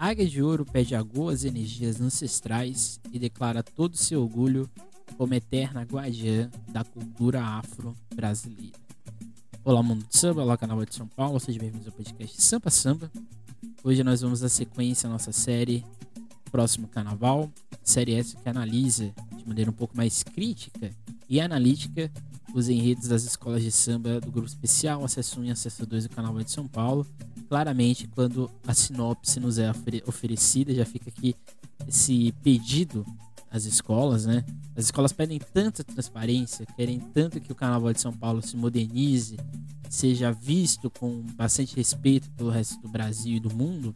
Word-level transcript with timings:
Águia 0.00 0.28
de 0.28 0.40
Ouro 0.40 0.64
pede 0.64 0.94
a 0.94 1.02
Goa 1.02 1.32
as 1.32 1.42
energias 1.42 2.00
ancestrais 2.00 3.00
e 3.12 3.18
declara 3.18 3.64
todo 3.64 3.96
seu 3.96 4.22
orgulho 4.22 4.70
como 5.16 5.34
eterna 5.34 5.82
guardiã 5.82 6.48
da 6.70 6.84
cultura 6.84 7.42
afro-brasileira. 7.42 8.78
Olá, 9.64 9.82
mundo 9.82 10.06
de 10.08 10.16
samba, 10.16 10.42
olá, 10.42 10.56
canal 10.56 10.84
de 10.84 10.94
São 10.94 11.08
Paulo, 11.08 11.40
sejam 11.40 11.62
bem-vindos 11.62 11.88
ao 11.88 11.92
podcast 11.92 12.40
Sampa 12.40 12.70
Samba. 12.70 13.10
Hoje 13.82 14.04
nós 14.04 14.20
vamos 14.20 14.38
dar 14.38 14.48
sequência 14.48 15.08
à 15.08 15.10
nossa 15.10 15.32
série 15.32 15.84
Próximo 16.52 16.86
Carnaval, 16.86 17.50
série 17.82 18.14
essa 18.14 18.36
que 18.36 18.48
analisa 18.48 19.12
de 19.36 19.48
maneira 19.48 19.68
um 19.68 19.74
pouco 19.74 19.96
mais 19.96 20.22
crítica 20.22 20.92
e 21.28 21.40
analítica 21.40 22.08
os 22.54 22.68
enredos 22.68 23.08
das 23.08 23.24
escolas 23.24 23.64
de 23.64 23.72
samba 23.72 24.20
do 24.20 24.30
grupo 24.30 24.46
especial 24.46 25.04
Acesso 25.04 25.40
1 25.40 25.46
e 25.46 25.50
Acesso 25.50 25.84
2 25.84 26.04
do 26.04 26.14
Carnaval 26.14 26.44
de 26.44 26.52
São 26.52 26.68
Paulo. 26.68 27.04
Claramente, 27.48 28.06
quando 28.08 28.50
a 28.66 28.74
sinopse 28.74 29.40
nos 29.40 29.58
é 29.58 29.72
oferecida, 30.06 30.74
já 30.74 30.84
fica 30.84 31.08
aqui 31.08 31.34
esse 31.86 32.32
pedido 32.42 33.06
às 33.50 33.64
escolas, 33.64 34.26
né? 34.26 34.44
As 34.76 34.84
escolas 34.84 35.12
pedem 35.12 35.38
tanta 35.38 35.82
transparência, 35.82 36.66
querem 36.76 37.00
tanto 37.00 37.40
que 37.40 37.50
o 37.50 37.54
Carnaval 37.54 37.92
de 37.92 38.00
São 38.00 38.12
Paulo 38.12 38.42
se 38.42 38.56
modernize, 38.56 39.38
seja 39.88 40.30
visto 40.30 40.90
com 40.90 41.22
bastante 41.34 41.74
respeito 41.74 42.30
pelo 42.32 42.50
resto 42.50 42.78
do 42.82 42.88
Brasil 42.88 43.36
e 43.36 43.40
do 43.40 43.54
mundo, 43.54 43.94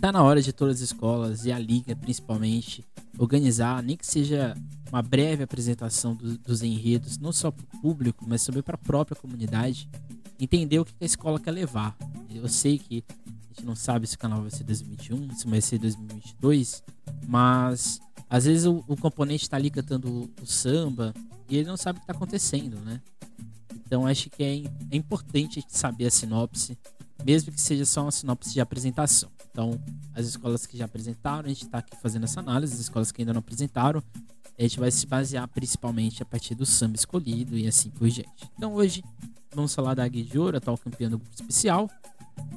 tá 0.00 0.12
na 0.12 0.22
hora 0.22 0.40
de 0.40 0.52
todas 0.52 0.76
as 0.76 0.82
escolas 0.82 1.44
e 1.44 1.50
a 1.50 1.58
liga 1.58 1.96
principalmente 1.96 2.84
organizar, 3.18 3.82
nem 3.82 3.96
que 3.96 4.06
seja 4.06 4.54
uma 4.90 5.02
breve 5.02 5.42
apresentação 5.42 6.14
do, 6.14 6.38
dos 6.38 6.62
enredos, 6.62 7.18
não 7.18 7.32
só 7.32 7.50
para 7.50 7.64
o 7.64 7.80
público, 7.80 8.24
mas 8.26 8.44
também 8.44 8.62
para 8.62 8.76
a 8.76 8.78
própria 8.78 9.16
comunidade, 9.16 9.88
entender 10.38 10.78
o 10.78 10.84
que 10.84 10.94
a 11.00 11.04
escola 11.04 11.40
quer 11.40 11.50
levar. 11.50 11.96
Eu 12.30 12.48
sei 12.48 12.78
que 12.78 13.04
a 13.26 13.48
gente 13.48 13.64
não 13.64 13.74
sabe 13.74 14.06
se 14.06 14.16
o 14.16 14.18
canal 14.18 14.42
vai 14.42 14.50
ser 14.50 14.64
2021, 14.64 15.34
se 15.36 15.46
vai 15.48 15.60
ser 15.60 15.78
2022, 15.78 16.82
mas 17.26 18.00
às 18.28 18.44
vezes 18.44 18.66
o, 18.66 18.84
o 18.86 18.96
componente 18.96 19.42
está 19.42 19.56
ali 19.56 19.70
cantando 19.70 20.30
o, 20.40 20.46
samba 20.46 21.14
e 21.48 21.56
ele 21.56 21.68
não 21.68 21.76
sabe 21.76 21.98
o 21.98 22.00
que 22.00 22.04
está 22.04 22.12
acontecendo, 22.12 22.78
né? 22.80 23.00
Então 23.86 24.06
acho 24.06 24.28
que 24.30 24.42
é, 24.42 24.62
é 24.90 24.96
importante 24.96 25.64
saber 25.68 26.06
a 26.06 26.10
sinopse, 26.10 26.78
mesmo 27.24 27.50
que 27.50 27.60
seja 27.60 27.84
só 27.84 28.02
uma 28.02 28.12
sinopse 28.12 28.52
de 28.52 28.60
apresentação. 28.60 29.30
Então, 29.50 29.80
as 30.14 30.26
escolas 30.26 30.66
que 30.66 30.76
já 30.76 30.84
apresentaram, 30.84 31.46
a 31.46 31.48
gente 31.48 31.64
está 31.64 31.78
aqui 31.78 31.96
fazendo 32.00 32.24
essa 32.24 32.38
análise, 32.38 32.74
as 32.74 32.80
escolas 32.80 33.10
que 33.10 33.22
ainda 33.22 33.32
não 33.32 33.40
apresentaram, 33.40 34.00
a 34.58 34.62
gente 34.62 34.78
vai 34.78 34.90
se 34.90 35.06
basear 35.06 35.48
principalmente 35.48 36.22
a 36.22 36.26
partir 36.26 36.54
do 36.54 36.66
samba 36.66 36.96
escolhido 36.96 37.56
e 37.58 37.66
assim 37.66 37.90
por 37.90 38.08
diante. 38.08 38.48
Então, 38.56 38.74
hoje, 38.74 39.02
vamos 39.54 39.74
falar 39.74 39.94
da 39.94 40.04
Águia 40.04 40.24
de 40.24 40.38
Ouro, 40.38 40.56
atual 40.56 40.78
campeã 40.78 41.08
do 41.08 41.18
grupo 41.18 41.34
especial, 41.34 41.90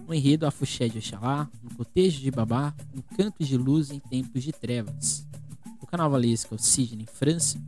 o 0.08 0.14
enredo 0.14 0.46
Afuxé 0.46 0.88
de 0.88 0.98
Oxalá, 0.98 1.50
no 1.64 1.74
cotejo 1.76 2.20
de 2.20 2.32
Babá, 2.32 2.74
um 2.96 3.02
canto 3.16 3.44
de 3.44 3.58
luz 3.58 3.92
em 3.92 4.00
tempos 4.00 4.44
de 4.44 4.52
trevas. 4.52 5.26
O 5.82 5.88
carnavalesco 5.88 6.54
é 6.54 6.58
o 6.58 6.60
Sidney 6.60 7.08
França 7.12 7.60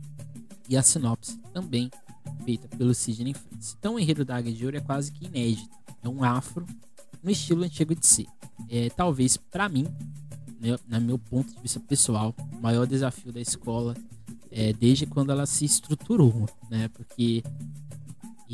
e 0.68 0.76
a 0.76 0.82
sinopse 0.82 1.38
também 1.52 1.90
feita 2.44 2.68
pelo 2.76 2.94
Sidney 2.94 3.34
França. 3.34 3.76
Então, 3.78 3.94
o 3.94 3.98
enredo 3.98 4.24
da 4.24 4.36
Águia 4.36 4.52
de 4.52 4.64
Ouro 4.64 4.76
é 4.76 4.80
quase 4.80 5.10
que 5.10 5.26
inédito. 5.26 5.70
É 6.02 6.08
um 6.08 6.22
afro 6.22 6.66
no 7.22 7.30
estilo 7.30 7.64
antigo 7.64 7.94
de 7.94 8.06
ser. 8.06 8.26
É, 8.68 8.90
talvez 8.90 9.36
para 9.36 9.68
mim, 9.68 9.86
meu, 10.60 10.78
no 10.86 11.00
meu 11.00 11.18
ponto 11.18 11.52
de 11.54 11.60
vista 11.60 11.80
pessoal, 11.80 12.34
o 12.52 12.62
maior 12.62 12.86
desafio 12.86 13.32
da 13.32 13.40
escola 13.40 13.94
é 14.50 14.72
desde 14.72 15.06
quando 15.06 15.32
ela 15.32 15.46
se 15.46 15.64
estruturou, 15.64 16.48
né? 16.70 16.88
Porque 16.88 17.42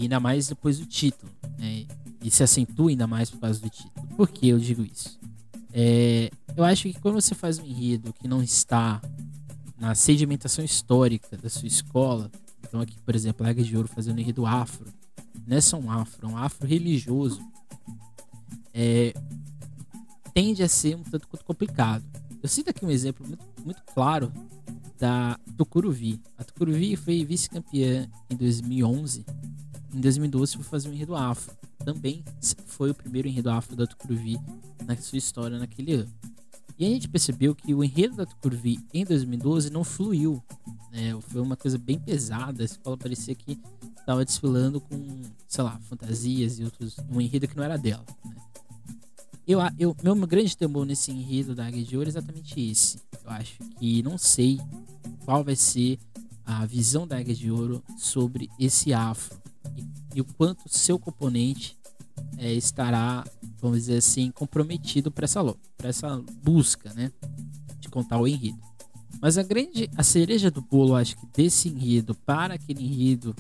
e 0.01 0.05
ainda 0.05 0.19
mais 0.19 0.49
depois 0.49 0.79
do 0.79 0.87
título, 0.87 1.31
né? 1.59 1.87
E 2.23 2.31
se 2.31 2.43
acentua 2.43 2.89
ainda 2.89 3.07
mais 3.07 3.31
por 3.31 3.39
causa 3.39 3.61
do 3.61 3.69
título. 3.69 4.07
Por 4.17 4.29
que 4.29 4.49
eu 4.49 4.59
digo 4.59 4.83
isso? 4.83 5.21
É, 5.73 6.31
eu 6.57 6.65
acho 6.65 6.85
que 6.85 6.99
quando 6.99 7.15
você 7.15 7.35
faz 7.35 7.59
um 7.59 7.67
enredo 7.67 8.13
que 8.15 8.27
não 8.27 8.43
está 8.43 9.01
na 9.79 9.95
sedimentação 9.95 10.65
histórica 10.65 11.37
da 11.37 11.51
sua 11.51 11.69
escola, 11.69 12.31
então 12.67 12.81
aqui, 12.81 12.99
por 13.01 13.15
exemplo, 13.15 13.47
a 13.47 13.51
Águia 13.51 13.65
de 13.65 13.77
Ouro 13.77 13.89
fazendo 13.89 14.21
enredo 14.21 14.47
afro, 14.47 14.87
não 15.47 15.57
é 15.57 15.61
só 15.61 15.79
um 15.79 15.91
afro, 15.91 16.27
é 16.27 16.31
um 16.31 16.37
afro 16.37 16.67
religioso, 16.67 17.41
é, 18.73 19.13
tende 20.33 20.63
a 20.63 20.69
ser 20.69 20.97
um 20.97 21.03
tanto 21.03 21.29
quanto 21.29 21.45
complicado. 21.45 22.05
Eu 22.43 22.49
cito 22.49 22.71
aqui 22.71 22.85
um 22.87 22.91
exemplo 22.91 23.27
muito, 23.27 23.45
muito 23.65 23.83
claro 23.95 24.33
da 24.99 25.39
Tucuruvi. 25.57 26.21
A 26.37 26.45
Tucuruvi 26.45 26.95
foi 26.95 27.25
vice-campeã 27.25 28.09
em 28.29 28.37
2011. 28.37 29.25
Em 29.93 30.01
2012 30.01 30.57
foi 30.57 30.65
fazer 30.65 30.89
um 30.89 30.93
enredo 30.93 31.17
afro. 31.17 31.55
Também 31.85 32.25
foi 32.67 32.91
o 32.91 32.95
primeiro 32.95 33.27
enredo 33.27 33.51
afro 33.51 33.75
da 33.75 33.87
Tucuruvi 33.87 34.39
na 34.87 34.97
sua 34.97 35.19
história 35.19 35.59
naquele 35.59 35.95
ano. 35.95 36.13
E 36.79 36.87
a 36.87 36.89
gente 36.89 37.09
percebeu 37.09 37.55
que 37.55 37.75
o 37.75 37.83
enredo 37.83 38.17
da 38.17 38.25
Tucuruvi 38.25 38.79
em 38.95 39.05
2012 39.05 39.71
não 39.71 39.83
fluiu. 39.83 40.43
Né? 40.93 41.19
Foi 41.29 41.41
uma 41.41 41.57
coisa 41.57 41.77
bem 41.77 41.99
pesada. 41.99 42.63
A 42.63 42.65
escola 42.65 42.97
parecia 42.97 43.35
que 43.35 43.59
estava 43.99 44.25
desfilando 44.25 44.81
com, 44.81 45.23
sei 45.49 45.65
lá, 45.65 45.79
fantasias 45.81 46.59
e 46.59 46.65
outros. 46.65 46.97
Um 47.11 47.21
enredo 47.21 47.49
que 47.49 47.57
não 47.57 47.65
era 47.65 47.77
dela. 47.77 48.05
Né? 48.25 48.37
Eu, 49.47 49.59
eu, 49.79 49.97
meu 50.03 50.27
grande 50.27 50.57
temor 50.57 50.87
nesse 50.87 51.11
enredo 51.11 51.55
da 51.55 51.67
Águia 51.67 51.83
de 51.83 51.97
Ouro 51.97 52.09
é 52.09 52.13
exatamente 52.13 52.61
esse. 52.61 52.99
Eu 53.25 53.31
acho 53.31 53.59
que 53.79 54.03
não 54.03 54.17
sei 54.17 54.61
qual 55.25 55.43
vai 55.43 55.57
ser 55.57 55.99
a 56.47 56.65
visão 56.65 57.07
da 57.07 57.19
Águia 57.19 57.35
de 57.35 57.51
Ouro 57.51 57.83
sobre 57.99 58.49
esse 58.59 58.93
afro 58.93 59.40
e, 59.77 59.85
e 60.17 60.21
o 60.21 60.25
quanto 60.25 60.69
seu 60.69 60.99
componente 60.99 61.77
é, 62.39 62.53
estará, 62.53 63.25
vamos 63.61 63.79
dizer 63.79 63.99
assim, 63.99 64.31
comprometido 64.31 65.11
para 65.11 65.25
essa, 65.25 65.41
essa 65.83 66.23
busca, 66.43 66.93
né, 66.95 67.13
de 67.79 67.89
contar 67.89 68.19
o 68.19 68.27
enredo. 68.27 68.59
Mas 69.21 69.37
a 69.37 69.43
grande, 69.43 69.91
a 69.97 70.03
cereja 70.03 70.51
do 70.51 70.63
bolo, 70.63 70.95
acho 70.95 71.17
que 71.17 71.27
desse 71.35 71.69
enredo 71.69 72.15
para 72.15 72.55
aquele 72.55 72.85
enredo 72.85 73.35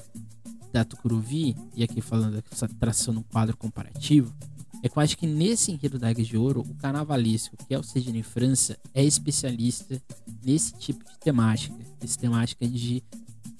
da 0.72 0.84
Tucuruvi, 0.84 1.56
e 1.74 1.82
aqui 1.82 2.00
falando, 2.00 2.42
traçando 2.78 3.20
um 3.20 3.24
quadro 3.24 3.56
comparativo, 3.56 4.34
é 4.82 4.88
que 4.88 4.96
eu 4.96 5.02
acho 5.02 5.16
que 5.16 5.26
nesse 5.26 5.72
enredo 5.72 5.98
da 5.98 6.08
Águia 6.08 6.24
de 6.24 6.36
Ouro, 6.36 6.60
o 6.60 6.74
carnavalesco, 6.74 7.56
que 7.56 7.74
é 7.74 7.78
o 7.78 7.82
Sidney 7.82 8.22
França, 8.22 8.78
é 8.94 9.04
especialista 9.04 10.00
nesse 10.42 10.72
tipo 10.74 11.04
de 11.04 11.19
temática. 11.19 11.76
Essa 12.00 12.19
temática 12.19 12.66
de 12.66 13.02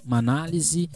uma 0.04 0.19
análise 0.19 0.88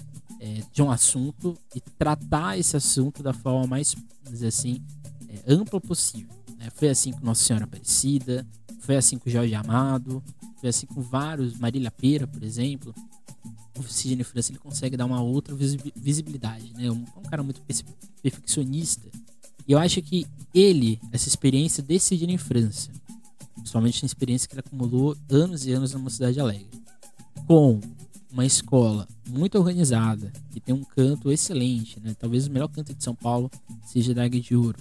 é, 0.45 0.63
de 0.71 0.83
um 0.83 0.91
assunto 0.91 1.57
e 1.75 1.81
tratar 1.81 2.59
esse 2.59 2.77
assunto 2.77 3.23
da 3.23 3.33
forma 3.33 3.67
mais, 3.67 3.97
dizer 4.29 4.49
assim, 4.49 4.83
é, 5.27 5.43
ampla 5.53 5.81
possível. 5.81 6.29
Né? 6.59 6.69
Foi 6.75 6.91
assim 6.91 7.13
com 7.13 7.25
Nossa 7.25 7.43
Senhora 7.43 7.65
Aparecida, 7.65 8.47
foi 8.81 8.97
assim 8.97 9.17
com 9.17 9.31
Jorge 9.31 9.55
Amado, 9.55 10.23
foi 10.61 10.69
assim 10.69 10.87
com 10.87 11.01
vários, 11.01 11.59
Marília 11.59 11.91
Pera, 11.91 12.27
por 12.27 12.43
exemplo. 12.43 12.95
O 13.79 13.83
Sidney 13.83 14.23
França 14.23 14.53
ele 14.53 14.59
consegue 14.59 14.97
dar 14.97 15.07
uma 15.07 15.23
outra 15.23 15.57
visibilidade, 15.97 16.73
né? 16.75 16.91
Um, 16.91 17.05
um 17.17 17.23
cara 17.23 17.43
muito 17.43 17.63
perfeccionista 18.23 19.09
e 19.67 19.73
eu 19.73 19.79
acho 19.79 20.03
que 20.03 20.27
ele, 20.53 21.01
essa 21.11 21.29
experiência 21.29 21.83
decide 21.83 22.27
em 22.27 22.37
França, 22.37 22.91
principalmente 23.55 24.03
na 24.03 24.07
experiência 24.07 24.47
que 24.47 24.55
ele 24.55 24.61
acumulou 24.61 25.17
anos 25.31 25.67
e 25.67 25.73
anos 25.73 25.93
na 25.93 25.99
Mocidade 25.99 26.39
Alegre, 26.39 26.69
com 27.47 27.81
uma 28.35 28.45
escola 28.45 29.07
muito 29.29 29.57
organizada, 29.57 30.33
que 30.51 30.59
tem 30.59 30.75
um 30.75 30.83
canto 30.83 31.31
excelente, 31.31 32.01
né? 32.01 32.15
talvez 32.19 32.49
o 32.49 32.51
melhor 32.51 32.67
canto 32.67 32.93
de 32.93 33.03
São 33.03 33.15
Paulo 33.15 33.49
seja 33.87 34.13
da 34.13 34.25
Águia 34.25 34.41
de 34.41 34.57
Ouro. 34.57 34.77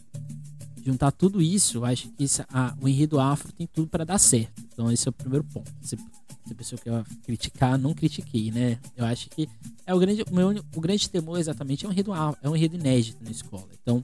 Juntar 0.84 1.12
tudo 1.12 1.40
isso, 1.40 1.86
acho 1.86 2.10
que 2.10 2.24
isso, 2.24 2.44
ah, 2.50 2.76
o 2.82 2.90
enredo 2.90 3.20
afro 3.20 3.54
tem 3.54 3.68
tudo 3.68 3.88
para 3.88 4.04
dar 4.04 4.18
certo. 4.18 4.62
Então 4.74 4.92
esse 4.92 5.08
é 5.08 5.12
o 5.12 5.14
primeiro 5.14 5.46
ponto. 5.46 5.72
Se, 5.82 5.96
se 5.96 6.52
a 6.52 6.56
pessoa 6.56 6.82
quer 6.82 7.04
criticar, 7.24 7.78
não 7.78 7.94
critiquei, 7.94 8.52
né? 8.52 8.80
Eu 8.98 9.06
acho 9.06 9.30
que 9.30 9.48
é 9.86 9.94
o 9.94 10.00
grande, 10.00 10.24
o, 10.30 10.36
meu, 10.36 10.50
o 10.76 10.82
grande 10.82 11.10
temor 11.10 11.40
exatamente 11.40 11.86
é 11.86 11.88
um 11.88 11.92
enredo, 11.92 12.12
é 12.42 12.50
um 12.50 12.56
enredo 12.56 12.76
inédito 12.76 13.24
na 13.24 13.32
escola. 13.32 13.70
Então 13.82 14.04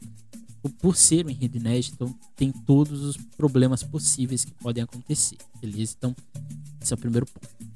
por 0.80 0.96
ser 0.96 1.26
um 1.26 1.30
enredo 1.30 1.58
inédito, 1.58 1.96
então 1.96 2.20
tem 2.36 2.52
todos 2.52 3.02
os 3.02 3.18
problemas 3.18 3.82
possíveis 3.82 4.44
que 4.44 4.54
podem 4.54 4.84
acontecer, 4.84 5.38
beleza? 5.60 5.96
Então, 5.98 6.16
esse 6.82 6.94
é 6.94 6.96
o 6.96 7.00
primeiro 7.00 7.26
ponto. 7.26 7.69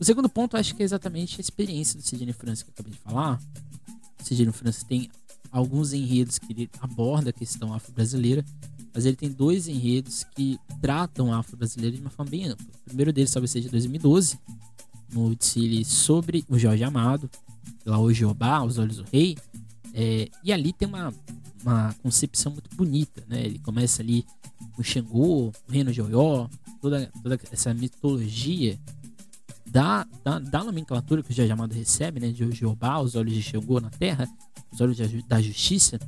O 0.00 0.04
segundo 0.04 0.28
ponto, 0.28 0.56
acho 0.56 0.74
que 0.74 0.82
é 0.82 0.84
exatamente 0.84 1.38
a 1.38 1.40
experiência 1.40 1.98
do 1.98 2.06
Sidney 2.06 2.32
França 2.32 2.64
que 2.64 2.70
eu 2.70 2.74
acabei 2.74 2.92
de 2.92 2.98
falar. 2.98 3.40
O 4.20 4.24
Sidney 4.24 4.52
França 4.52 4.84
tem 4.86 5.10
alguns 5.50 5.92
enredos 5.92 6.38
que 6.38 6.52
ele 6.52 6.70
aborda 6.80 7.30
a 7.30 7.32
questão 7.32 7.74
afro-brasileira, 7.74 8.44
mas 8.94 9.06
ele 9.06 9.16
tem 9.16 9.30
dois 9.30 9.66
enredos 9.66 10.24
que 10.36 10.58
tratam 10.80 11.32
a 11.32 11.38
afro-brasileira 11.38 11.96
de 11.96 12.00
uma 12.00 12.10
forma 12.10 12.30
bem 12.30 12.46
ampla. 12.46 12.66
O 12.82 12.84
primeiro 12.84 13.12
deles 13.12 13.30
talvez 13.30 13.50
seja 13.50 13.68
2012, 13.68 14.38
no 15.12 15.34
desfile 15.34 15.84
sobre 15.84 16.44
o 16.48 16.58
Jorge 16.58 16.84
Amado, 16.84 17.28
lá 17.84 17.98
o 17.98 18.12
Jeová, 18.12 18.62
Os 18.62 18.78
Olhos 18.78 18.98
do 18.98 19.04
Rei, 19.10 19.36
é, 19.94 20.28
e 20.44 20.52
ali 20.52 20.72
tem 20.72 20.86
uma 20.86 21.12
uma 21.62 21.94
concepção 22.02 22.52
muito 22.52 22.74
bonita, 22.74 23.22
né? 23.28 23.44
Ele 23.44 23.58
começa 23.58 24.02
ali 24.02 24.24
com 24.74 24.82
Xangô, 24.82 25.48
o 25.48 25.52
reino 25.68 25.92
de 25.92 26.00
Oió, 26.00 26.48
toda, 26.80 27.10
toda 27.22 27.38
essa 27.50 27.74
mitologia 27.74 28.78
da, 29.70 30.06
da, 30.24 30.38
da 30.38 30.64
nomenclatura 30.64 31.22
que 31.22 31.30
o 31.30 31.34
Jorge 31.34 31.52
Amado 31.52 31.74
recebe, 31.74 32.20
né? 32.20 32.30
De 32.30 32.50
Jeová, 32.52 33.00
os 33.00 33.14
olhos 33.14 33.34
de 33.34 33.42
Xangô 33.42 33.80
na 33.80 33.90
terra, 33.90 34.28
os 34.72 34.80
olhos 34.80 34.98
da 35.26 35.40
justiça. 35.40 35.98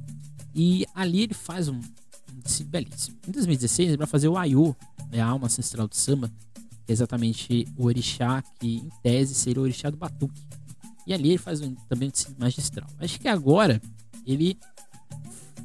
E 0.55 0.87
ali 0.95 1.23
ele 1.23 1.35
faz 1.35 1.69
um, 1.69 1.79
um 1.79 2.65
belíssimo. 2.67 3.19
Em 3.27 3.31
2016, 3.31 3.91
ele 3.91 3.99
vai 3.99 4.07
fazer 4.07 4.29
o 4.29 4.37
Ayu, 4.37 4.75
né, 5.11 5.21
a 5.21 5.27
alma 5.27 5.47
ancestral 5.47 5.87
do 5.87 5.95
samba, 5.95 6.29
que 6.85 6.91
é 6.91 6.93
exatamente 6.93 7.67
o 7.77 7.87
orixá 7.87 8.43
que, 8.59 8.77
em 8.77 8.89
tese, 9.03 9.35
seria 9.35 9.61
o 9.61 9.65
orixá 9.65 9.91
do 9.91 9.97
batuque. 9.97 10.43
E 11.07 11.15
ali 11.15 11.31
ele 11.31 11.39
faz 11.39 11.61
um, 11.61 11.75
também 11.89 12.09
um 12.09 12.35
magistral. 12.39 12.89
Acho 12.99 13.19
que 13.19 13.29
agora 13.29 13.81
ele 14.27 14.59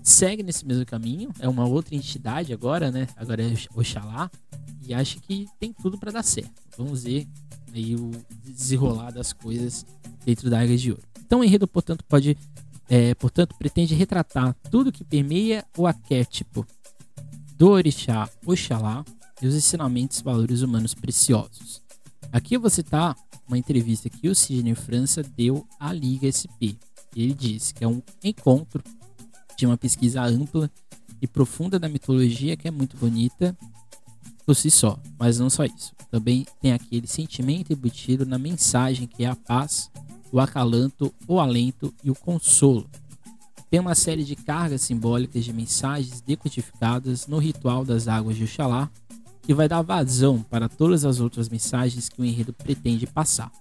segue 0.03 0.44
nesse 0.44 0.65
mesmo 0.65 0.86
caminho, 0.86 1.31
é 1.39 1.50
uma 1.50 1.65
outra 1.65 1.95
entidade 1.95 2.53
agora, 2.53 2.91
né? 2.91 3.07
Agora 3.15 3.44
é 3.44 3.53
Oxalá, 3.74 4.30
e 4.88 4.94
acho 4.94 5.19
que 5.19 5.48
tem 5.59 5.74
tudo 5.74 5.98
para 5.98 6.12
dar 6.12 6.24
certo. 6.24 6.62
Vamos 6.77 7.03
ver 7.03 7.27
aí 7.75 7.95
o 7.95 8.12
desenrolar 8.44 9.12
das 9.12 9.33
coisas 9.33 9.86
dentro 10.25 10.50
da 10.50 10.60
Águia 10.60 10.77
de 10.77 10.92
Ouro. 10.92 11.04
Então 11.25 11.39
o 11.39 11.44
enredo, 11.44 11.68
portanto, 11.68 12.04
pode, 12.07 12.38
é, 12.89 13.13
portanto, 13.16 13.56
pretende 13.57 13.94
retratar 13.95 14.56
tudo 14.72 14.92
que 14.92 15.04
permeia 15.04 15.66
o 15.77 15.86
arquétipo 15.86 16.66
do 17.57 17.69
orixá 17.69 18.30
Oxalá 18.45 19.04
e 19.42 19.48
os 19.48 19.56
ensinamentos 19.56 20.19
e 20.19 20.24
valores 20.24 20.62
humanos 20.62 20.94
preciosos. 20.94 21.81
Aqui 22.31 22.56
eu 22.56 22.62
vou 22.62 22.69
citar 22.69 23.16
uma 23.48 23.57
entrevista 23.57 24.10
que 24.10 24.27
o 24.30 24.36
Sidney 24.36 24.75
França 24.75 25.24
deu 25.24 25.68
à 25.80 25.94
Liga 25.94 26.27
SP. 26.31 26.77
Ele 27.16 27.33
disse 27.33 27.74
que 27.74 27.83
é 27.83 27.88
um 27.88 28.01
encontro 28.24 28.83
de 29.57 29.66
uma 29.66 29.77
pesquisa 29.77 30.22
ampla 30.24 30.69
e 31.22 31.27
profunda 31.27 31.80
da 31.80 31.88
mitologia 31.88 32.57
que 32.57 32.68
é 32.68 32.72
muito 32.72 32.98
bonita 32.98 33.56
por 34.45 34.56
si 34.56 34.69
só, 34.69 35.00
mas 35.18 35.39
não 35.39 35.50
só 35.50 35.65
isso. 35.65 35.94
Também 36.12 36.45
tem 36.62 36.71
aquele 36.71 37.07
sentimento 37.07 37.74
embutido 37.74 38.25
na 38.25 38.38
mensagem 38.38 39.07
que 39.07 39.24
é 39.24 39.27
a 39.27 39.36
paz, 39.36 39.89
o 40.31 40.39
acalanto, 40.39 41.13
o 41.27 41.39
alento 41.39 41.94
e 42.03 42.12
o 42.12 42.15
consolo. 42.15 42.88
Tem 43.69 43.80
uma 43.80 43.95
série 43.95 44.24
de 44.24 44.36
cargas 44.36 44.81
simbólicas 44.81 45.44
de 45.44 45.51
mensagens 45.51 46.21
decodificadas 46.21 47.27
no 47.27 47.39
ritual 47.39 47.83
das 47.83 48.07
águas 48.07 48.38
de 48.38 48.44
Oxalá, 48.44 48.89
que 49.42 49.53
vai 49.53 49.68
dar 49.68 49.81
vazão 49.81 50.42
para 50.42 50.69
todas 50.69 51.06
as 51.06 51.19
outras 51.19 51.50
mensagens 51.50 52.07
que 52.07 52.21
o 52.21 52.25
enredo 52.25 52.53
pretende 52.53 53.06
passar. 53.07 53.51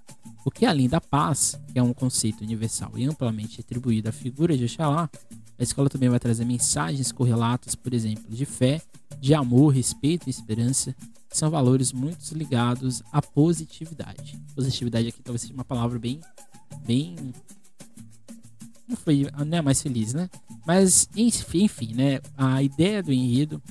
Porque 0.44 0.66
além 0.66 0.90
da 0.90 1.00
paz, 1.00 1.58
que 1.72 1.78
é 1.78 1.82
um 1.82 1.94
conceito 1.94 2.42
universal 2.42 2.92
e 2.98 3.06
amplamente 3.06 3.62
atribuído 3.62 4.10
à 4.10 4.12
figura 4.12 4.54
de 4.54 4.66
Oxalá, 4.66 5.08
a 5.58 5.62
escola 5.62 5.88
também 5.88 6.10
vai 6.10 6.20
trazer 6.20 6.44
mensagens 6.44 7.10
correlatas, 7.10 7.74
por 7.74 7.94
exemplo, 7.94 8.24
de 8.28 8.44
fé, 8.44 8.82
de 9.18 9.32
amor, 9.32 9.72
respeito 9.72 10.26
e 10.26 10.30
esperança, 10.30 10.94
que 11.30 11.36
são 11.36 11.48
valores 11.48 11.94
muito 11.94 12.36
ligados 12.36 13.02
à 13.10 13.22
positividade. 13.22 14.38
Positividade 14.54 15.08
aqui 15.08 15.22
talvez 15.22 15.40
seja 15.40 15.54
uma 15.54 15.64
palavra 15.64 15.98
bem, 15.98 16.20
bem, 16.84 17.16
não 18.86 18.96
foi, 18.98 19.26
não 19.46 19.58
é 19.58 19.62
mais 19.62 19.80
feliz, 19.80 20.12
né? 20.12 20.28
Mas 20.66 21.08
enfim, 21.16 21.94
né? 21.94 22.20
A 22.36 22.62
ideia 22.62 23.02
do 23.02 23.14
enredo, 23.14 23.62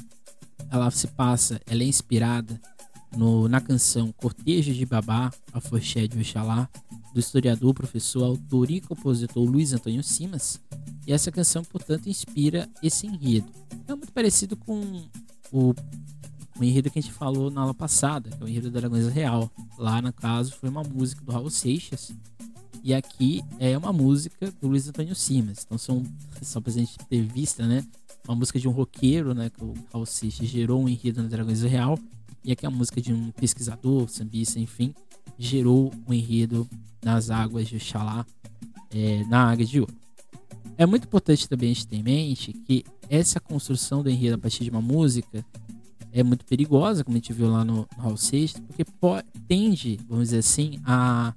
ela 0.71 0.89
se 0.89 1.05
passa, 1.05 1.61
ela 1.67 1.83
é 1.83 1.85
inspirada 1.85 2.59
no, 3.15 3.47
na 3.47 3.61
canção 3.61 4.11
Cortejo 4.11 4.73
de 4.73 4.85
Babá, 4.85 5.31
a 5.51 5.59
Forché 5.59 6.07
de 6.07 6.17
Oxalá, 6.19 6.69
do 7.13 7.19
historiador, 7.19 7.73
professor, 7.73 8.23
autor 8.23 8.71
e 8.71 8.81
compositor 8.81 9.43
Luiz 9.43 9.71
Antônio 9.73 10.03
Simas. 10.03 10.59
E 11.05 11.13
essa 11.13 11.31
canção, 11.31 11.63
portanto, 11.63 12.09
inspira 12.09 12.67
esse 12.81 13.05
enredo. 13.05 13.51
É 13.87 13.93
muito 13.93 14.11
parecido 14.11 14.57
com 14.57 15.05
o, 15.51 15.73
o 16.59 16.63
enredo 16.63 16.89
que 16.89 16.97
a 16.97 17.01
gente 17.01 17.13
falou 17.13 17.51
na 17.51 17.61
aula 17.61 17.73
passada, 17.73 18.29
que 18.29 18.41
é 18.41 18.45
o 18.45 18.49
enredo 18.49 18.71
da 18.71 18.79
Dragões 18.79 19.07
Real. 19.07 19.51
Lá, 19.77 20.01
no 20.01 20.11
caso, 20.11 20.53
foi 20.53 20.69
uma 20.69 20.83
música 20.83 21.23
do 21.23 21.31
Raul 21.31 21.49
Seixas. 21.49 22.11
E 22.83 22.93
aqui 22.93 23.41
é 23.59 23.77
uma 23.77 23.93
música 23.93 24.51
do 24.59 24.67
Luiz 24.67 24.87
Antônio 24.87 25.15
Simas. 25.15 25.63
Então, 25.65 25.77
são, 25.77 26.03
só 26.41 26.59
pra 26.59 26.71
gente 26.71 26.97
ter 27.09 27.21
vista, 27.21 27.65
né? 27.65 27.85
Uma 28.27 28.35
música 28.35 28.59
de 28.59 28.67
um 28.67 28.71
roqueiro, 28.71 29.33
né? 29.33 29.49
Que 29.49 29.63
o 29.63 29.73
Raul 29.91 30.05
Seixas 30.05 30.47
gerou 30.47 30.81
um 30.81 30.89
enredo 30.89 31.21
na 31.21 31.29
Dragões 31.29 31.61
Real. 31.61 31.97
E 32.43 32.51
aqui 32.51 32.65
é 32.65 32.67
a 32.67 32.71
música 32.71 33.01
de 33.01 33.13
um 33.13 33.31
pesquisador, 33.31 34.09
sambista, 34.09 34.59
enfim, 34.59 34.93
gerou 35.37 35.93
um 36.07 36.13
enredo 36.13 36.67
nas 37.01 37.29
águas 37.29 37.67
de 37.67 37.77
Oxalá, 37.77 38.25
é, 38.93 39.23
na 39.25 39.49
Águia 39.49 39.65
de 39.65 39.79
Ouro. 39.79 39.93
É 40.77 40.85
muito 40.85 41.05
importante 41.05 41.47
também 41.47 41.71
a 41.71 41.73
gente 41.73 41.87
ter 41.87 41.95
em 41.97 42.03
mente 42.03 42.53
que 42.53 42.83
essa 43.09 43.39
construção 43.39 44.01
do 44.01 44.09
enredo 44.09 44.35
a 44.35 44.37
partir 44.37 44.63
de 44.63 44.69
uma 44.69 44.81
música 44.81 45.45
é 46.11 46.23
muito 46.23 46.45
perigosa, 46.45 47.03
como 47.03 47.15
a 47.15 47.19
gente 47.19 47.33
viu 47.33 47.49
lá 47.49 47.63
no, 47.63 47.87
no 47.97 48.03
Hall 48.03 48.17
Sexto, 48.17 48.61
porque 48.63 48.85
pode, 48.85 49.27
tende, 49.47 49.99
vamos 50.07 50.25
dizer 50.25 50.39
assim, 50.39 50.79
a, 50.85 51.33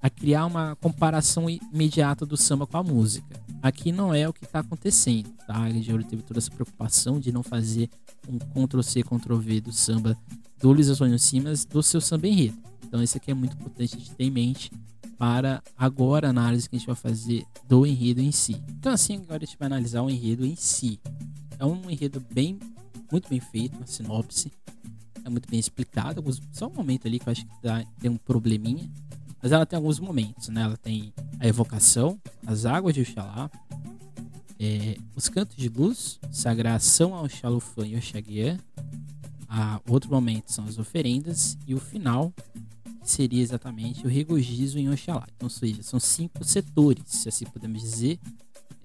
a 0.00 0.10
criar 0.10 0.46
uma 0.46 0.76
comparação 0.76 1.48
imediata 1.48 2.24
do 2.26 2.36
samba 2.36 2.66
com 2.66 2.76
a 2.76 2.82
música. 2.82 3.40
Aqui 3.62 3.92
não 3.92 4.12
é 4.12 4.28
o 4.28 4.32
que 4.32 4.44
está 4.44 4.58
acontecendo, 4.58 5.30
tá? 5.46 5.62
A 5.62 5.70
teve 5.70 6.22
toda 6.22 6.40
essa 6.40 6.50
preocupação 6.50 7.20
de 7.20 7.30
não 7.30 7.44
fazer 7.44 7.88
um 8.28 8.36
Ctrl-C, 8.38 9.04
Ctrl-V 9.04 9.60
do 9.60 9.72
samba 9.72 10.18
do 10.58 10.72
Luiz 10.72 10.88
Antônio 10.88 11.18
Simas 11.18 11.64
do 11.64 11.80
seu 11.82 12.00
samba 12.00 12.26
enredo. 12.26 12.58
Então 12.84 13.00
isso 13.00 13.16
aqui 13.16 13.30
é 13.30 13.34
muito 13.34 13.54
importante 13.54 13.94
a 13.94 13.98
gente 13.98 14.10
ter 14.10 14.24
em 14.24 14.30
mente 14.30 14.70
para 15.16 15.62
agora 15.78 16.26
a 16.26 16.30
análise 16.30 16.68
que 16.68 16.74
a 16.74 16.78
gente 16.78 16.86
vai 16.86 16.96
fazer 16.96 17.44
do 17.68 17.86
enredo 17.86 18.20
em 18.20 18.32
si. 18.32 18.60
Então 18.68 18.92
assim, 18.92 19.16
agora 19.16 19.44
a 19.44 19.46
gente 19.46 19.56
vai 19.56 19.66
analisar 19.66 20.02
o 20.02 20.10
enredo 20.10 20.44
em 20.44 20.56
si. 20.56 20.98
É 21.58 21.64
um 21.64 21.88
enredo 21.88 22.20
bem, 22.32 22.58
muito 23.10 23.28
bem 23.28 23.38
feito, 23.38 23.76
uma 23.76 23.86
sinopse. 23.86 24.50
É 25.24 25.28
muito 25.28 25.48
bem 25.48 25.60
explicado. 25.60 26.24
Só 26.50 26.66
um 26.66 26.74
momento 26.74 27.06
ali 27.06 27.20
que 27.20 27.28
eu 27.28 27.30
acho 27.30 27.46
que 27.46 27.52
dá, 27.62 27.84
tem 28.00 28.10
um 28.10 28.16
probleminha. 28.16 28.90
Mas 29.42 29.50
ela 29.50 29.66
tem 29.66 29.76
alguns 29.76 29.98
momentos, 29.98 30.48
né? 30.48 30.62
Ela 30.62 30.76
tem 30.76 31.12
a 31.40 31.48
evocação, 31.48 32.18
as 32.46 32.64
águas 32.64 32.94
de 32.94 33.00
Oxalá, 33.00 33.50
é, 34.58 34.96
os 35.16 35.28
cantos 35.28 35.56
de 35.56 35.68
luz, 35.68 36.20
sagração 36.30 37.12
ao 37.12 37.28
Xalufã 37.28 37.84
e 37.84 37.96
Oxaguian. 37.96 38.58
outro 39.88 40.08
momento 40.08 40.52
são 40.52 40.64
as 40.64 40.78
oferendas. 40.78 41.58
E 41.66 41.74
o 41.74 41.80
final, 41.80 42.32
seria 43.02 43.42
exatamente 43.42 44.06
o 44.06 44.08
regozijo 44.08 44.78
em 44.78 44.88
Oxalá. 44.88 45.26
Então, 45.36 45.48
seja, 45.48 45.82
são 45.82 45.98
cinco 45.98 46.44
setores, 46.44 47.02
se 47.06 47.28
assim 47.28 47.44
podemos 47.44 47.82
dizer. 47.82 48.20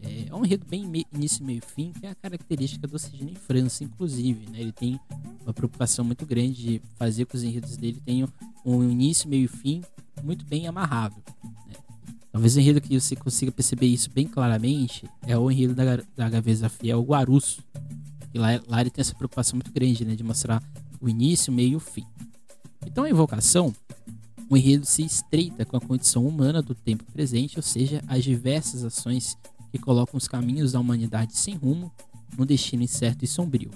É, 0.02 0.34
um 0.34 0.46
enredo 0.46 0.66
bem 0.66 0.84
início, 1.14 1.44
meio 1.44 1.62
fim, 1.62 1.92
que 1.92 2.06
é 2.06 2.10
a 2.10 2.16
característica 2.16 2.88
do 2.88 2.98
Sidney 2.98 3.36
França, 3.36 3.84
inclusive. 3.84 4.50
Né? 4.50 4.62
Ele 4.62 4.72
tem 4.72 5.00
uma 5.44 5.54
preocupação 5.54 6.04
muito 6.04 6.26
grande 6.26 6.54
de 6.54 6.82
fazer 6.96 7.26
que 7.26 7.36
os 7.36 7.44
enredos 7.44 7.78
dele 7.78 8.02
tenham 8.04 8.28
um 8.66 8.84
início, 8.84 9.30
meio 9.30 9.48
fim 9.48 9.84
muito 10.24 10.46
bem 10.46 10.68
amarrado. 10.68 11.16
Né? 11.44 11.76
Talvez 12.32 12.56
o 12.56 12.60
enredo 12.60 12.82
que 12.82 13.00
você 13.00 13.16
consiga 13.16 13.52
perceber 13.52 13.88
isso 13.88 14.10
bem 14.10 14.28
claramente 14.28 15.10
é 15.26 15.38
o 15.38 15.50
enredo 15.50 15.74
da, 15.74 15.98
da 16.16 16.30
Gaveza 16.30 16.70
Fiel, 16.70 17.00
o 17.00 17.04
Guaruço. 17.04 17.64
E 18.34 18.40
lá, 18.40 18.60
lá 18.68 18.82
ele 18.82 18.90
tem 18.90 19.02
essa 19.02 19.16
preocupação 19.16 19.58
muito 19.58 19.72
grande 19.72 20.06
né? 20.06 20.16
de 20.16 20.24
mostrar 20.24 20.62
o 21.00 21.08
início, 21.08 21.52
meio 21.52 21.74
e 21.74 21.76
o 21.76 21.80
fim. 21.80 22.06
Então 22.86 23.04
a 23.04 23.10
invocação 23.10 23.74
o 24.50 24.56
enredo 24.56 24.86
se 24.86 25.04
estreita 25.04 25.66
com 25.66 25.76
a 25.76 25.82
condição 25.82 26.26
humana 26.26 26.62
do 26.62 26.74
tempo 26.74 27.04
presente, 27.12 27.58
ou 27.58 27.64
seja, 27.64 28.02
as 28.08 28.24
diversas 28.24 28.84
ações 28.84 29.38
que 29.72 29.78
colocam 29.78 30.18
os 30.18 30.28
caminhos 30.28 30.72
da 30.72 30.80
humanidade 30.80 31.38
sem 31.38 31.56
rumo, 31.56 31.92
num 32.38 32.46
destino 32.46 32.84
incerto 32.84 33.26
e 33.26 33.28
sombrio. 33.28 33.72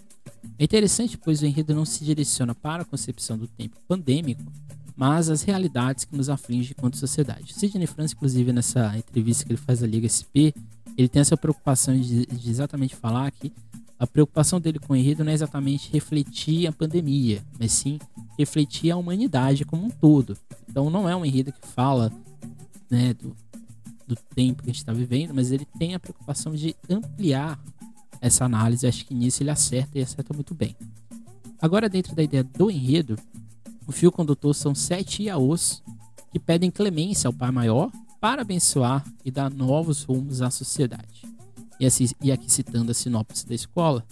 É 0.57 0.63
interessante, 0.63 1.17
pois 1.17 1.41
o 1.41 1.45
enredo 1.45 1.75
não 1.75 1.83
se 1.83 2.05
direciona 2.05 2.55
para 2.55 2.83
a 2.83 2.85
concepção 2.85 3.37
do 3.37 3.47
tempo 3.47 3.77
pandêmico, 3.87 4.41
mas 5.01 5.31
as 5.31 5.41
realidades 5.41 6.05
que 6.05 6.15
nos 6.15 6.29
afligem 6.29 6.75
quanto 6.79 6.95
sociedade. 6.95 7.55
Sidney 7.55 7.87
Franz, 7.87 8.11
inclusive, 8.11 8.53
nessa 8.53 8.95
entrevista 8.95 9.43
que 9.43 9.51
ele 9.51 9.57
faz 9.57 9.81
à 9.81 9.87
Liga 9.87 10.05
SP, 10.05 10.53
ele 10.95 11.09
tem 11.09 11.21
essa 11.21 11.35
preocupação 11.35 11.99
de, 11.99 12.27
de 12.27 12.49
exatamente 12.51 12.95
falar 12.95 13.31
que 13.31 13.51
a 13.97 14.05
preocupação 14.05 14.61
dele 14.61 14.77
com 14.77 14.93
o 14.93 14.95
enredo 14.95 15.23
não 15.23 15.31
é 15.31 15.33
exatamente 15.33 15.91
refletir 15.91 16.67
a 16.67 16.71
pandemia, 16.71 17.41
mas 17.59 17.71
sim 17.71 17.97
refletir 18.37 18.91
a 18.91 18.95
humanidade 18.95 19.65
como 19.65 19.87
um 19.87 19.89
todo. 19.89 20.37
Então 20.69 20.87
não 20.91 21.09
é 21.09 21.15
um 21.15 21.25
enredo 21.25 21.51
que 21.51 21.67
fala 21.67 22.11
né, 22.87 23.15
do, 23.15 23.35
do 24.05 24.15
tempo 24.35 24.61
que 24.61 24.69
a 24.69 24.71
gente 24.71 24.83
está 24.83 24.93
vivendo, 24.93 25.33
mas 25.33 25.51
ele 25.51 25.65
tem 25.79 25.95
a 25.95 25.99
preocupação 25.99 26.53
de 26.53 26.75
ampliar 26.87 27.59
essa 28.21 28.45
análise. 28.45 28.85
Acho 28.85 29.03
que 29.03 29.15
nisso 29.15 29.41
ele 29.41 29.49
acerta 29.49 29.97
e 29.97 30.03
acerta 30.03 30.31
muito 30.31 30.53
bem. 30.53 30.75
Agora, 31.59 31.89
dentro 31.89 32.15
da 32.15 32.21
ideia 32.21 32.43
do 32.43 32.69
enredo, 32.69 33.17
o 33.91 33.93
fio 33.93 34.09
condutor 34.09 34.55
são 34.55 34.73
sete 34.73 35.23
iaôs 35.23 35.83
que 36.31 36.39
pedem 36.39 36.71
clemência 36.71 37.27
ao 37.27 37.33
Pai 37.33 37.51
Maior 37.51 37.91
para 38.21 38.41
abençoar 38.41 39.03
e 39.25 39.29
dar 39.29 39.51
novos 39.51 40.03
rumos 40.03 40.41
à 40.41 40.49
sociedade. 40.49 41.23
E, 41.77 41.85
assim, 41.85 42.05
e 42.21 42.31
aqui 42.31 42.49
citando 42.49 42.91
a 42.91 42.93
sinopse 42.93 43.45
da 43.45 43.53
escola, 43.53 44.05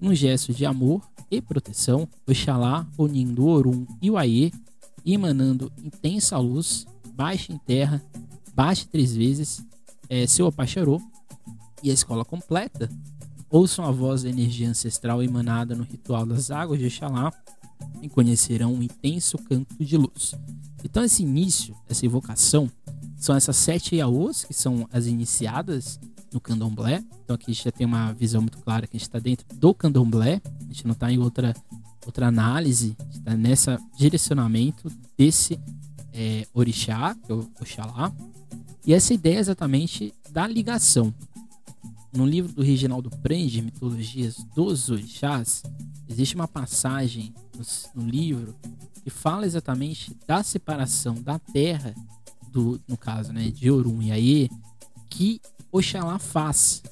num 0.00 0.14
gesto 0.14 0.54
de 0.54 0.64
amor 0.64 1.02
e 1.28 1.42
proteção, 1.42 2.08
Oxalá, 2.24 2.86
unindo 2.96 3.48
Orum 3.48 3.84
e 4.00 4.12
o 4.12 4.16
emanando 5.04 5.72
intensa 5.82 6.38
luz, 6.38 6.86
baixa 7.12 7.52
em 7.52 7.58
terra, 7.58 8.00
baixe 8.54 8.86
três 8.86 9.16
vezes, 9.16 9.60
é, 10.08 10.24
seu 10.28 10.46
apacharô, 10.46 11.00
e 11.82 11.90
a 11.90 11.94
escola 11.94 12.24
completa, 12.24 12.88
ouçam 13.50 13.84
a 13.84 13.90
voz 13.90 14.22
da 14.22 14.28
energia 14.28 14.70
ancestral 14.70 15.20
emanada 15.20 15.74
no 15.74 15.82
ritual 15.82 16.24
das 16.24 16.52
águas 16.52 16.78
de 16.78 16.86
Oxalá 16.86 17.32
e 18.02 18.08
conhecerão 18.08 18.74
um 18.74 18.82
intenso 18.82 19.38
canto 19.38 19.76
de 19.82 19.96
luz. 19.96 20.34
Então 20.84 21.02
esse 21.02 21.22
início, 21.22 21.74
essa 21.88 22.06
evocação, 22.06 22.70
são 23.16 23.34
essas 23.34 23.56
sete 23.56 23.96
Iaôs, 23.96 24.44
que 24.44 24.54
são 24.54 24.88
as 24.92 25.06
iniciadas 25.06 25.98
no 26.32 26.40
candomblé. 26.40 27.02
Então 27.24 27.34
aqui 27.34 27.50
a 27.50 27.54
gente 27.54 27.64
já 27.64 27.72
tem 27.72 27.86
uma 27.86 28.12
visão 28.12 28.40
muito 28.40 28.58
clara 28.58 28.86
que 28.86 28.96
a 28.96 28.98
gente 28.98 29.08
está 29.08 29.18
dentro 29.18 29.46
do 29.56 29.74
candomblé, 29.74 30.40
a 30.60 30.72
gente 30.72 30.86
não 30.86 30.92
está 30.92 31.10
em 31.10 31.18
outra, 31.18 31.54
outra 32.04 32.28
análise, 32.28 32.96
a 32.98 33.04
gente 33.04 33.18
está 33.18 33.36
nesse 33.36 33.78
direcionamento 33.96 34.90
desse 35.16 35.58
é, 36.12 36.46
orixá, 36.52 37.14
que 37.14 37.32
é 37.32 37.34
o 37.34 37.40
Oxalá. 37.60 38.12
E 38.86 38.94
essa 38.94 39.12
ideia 39.12 39.36
é 39.36 39.40
exatamente 39.40 40.14
da 40.30 40.46
ligação. 40.46 41.12
No 42.16 42.24
livro 42.24 42.50
do 42.50 42.62
Reginaldo 42.62 43.10
Prende, 43.10 43.60
Mitologias 43.60 44.36
dos 44.54 44.88
Orixás, 44.88 45.62
existe 46.08 46.34
uma 46.34 46.48
passagem 46.48 47.34
no, 47.54 48.02
no 48.02 48.08
livro 48.08 48.56
que 49.04 49.10
fala 49.10 49.44
exatamente 49.44 50.16
da 50.26 50.42
separação 50.42 51.14
da 51.14 51.38
terra, 51.38 51.94
do, 52.50 52.80
no 52.88 52.96
caso 52.96 53.34
né, 53.34 53.50
de 53.50 53.70
Orum 53.70 54.00
e 54.00 54.12
Aê, 54.12 54.48
que 55.10 55.42
Oxalá 55.70 56.18
faz, 56.18 56.82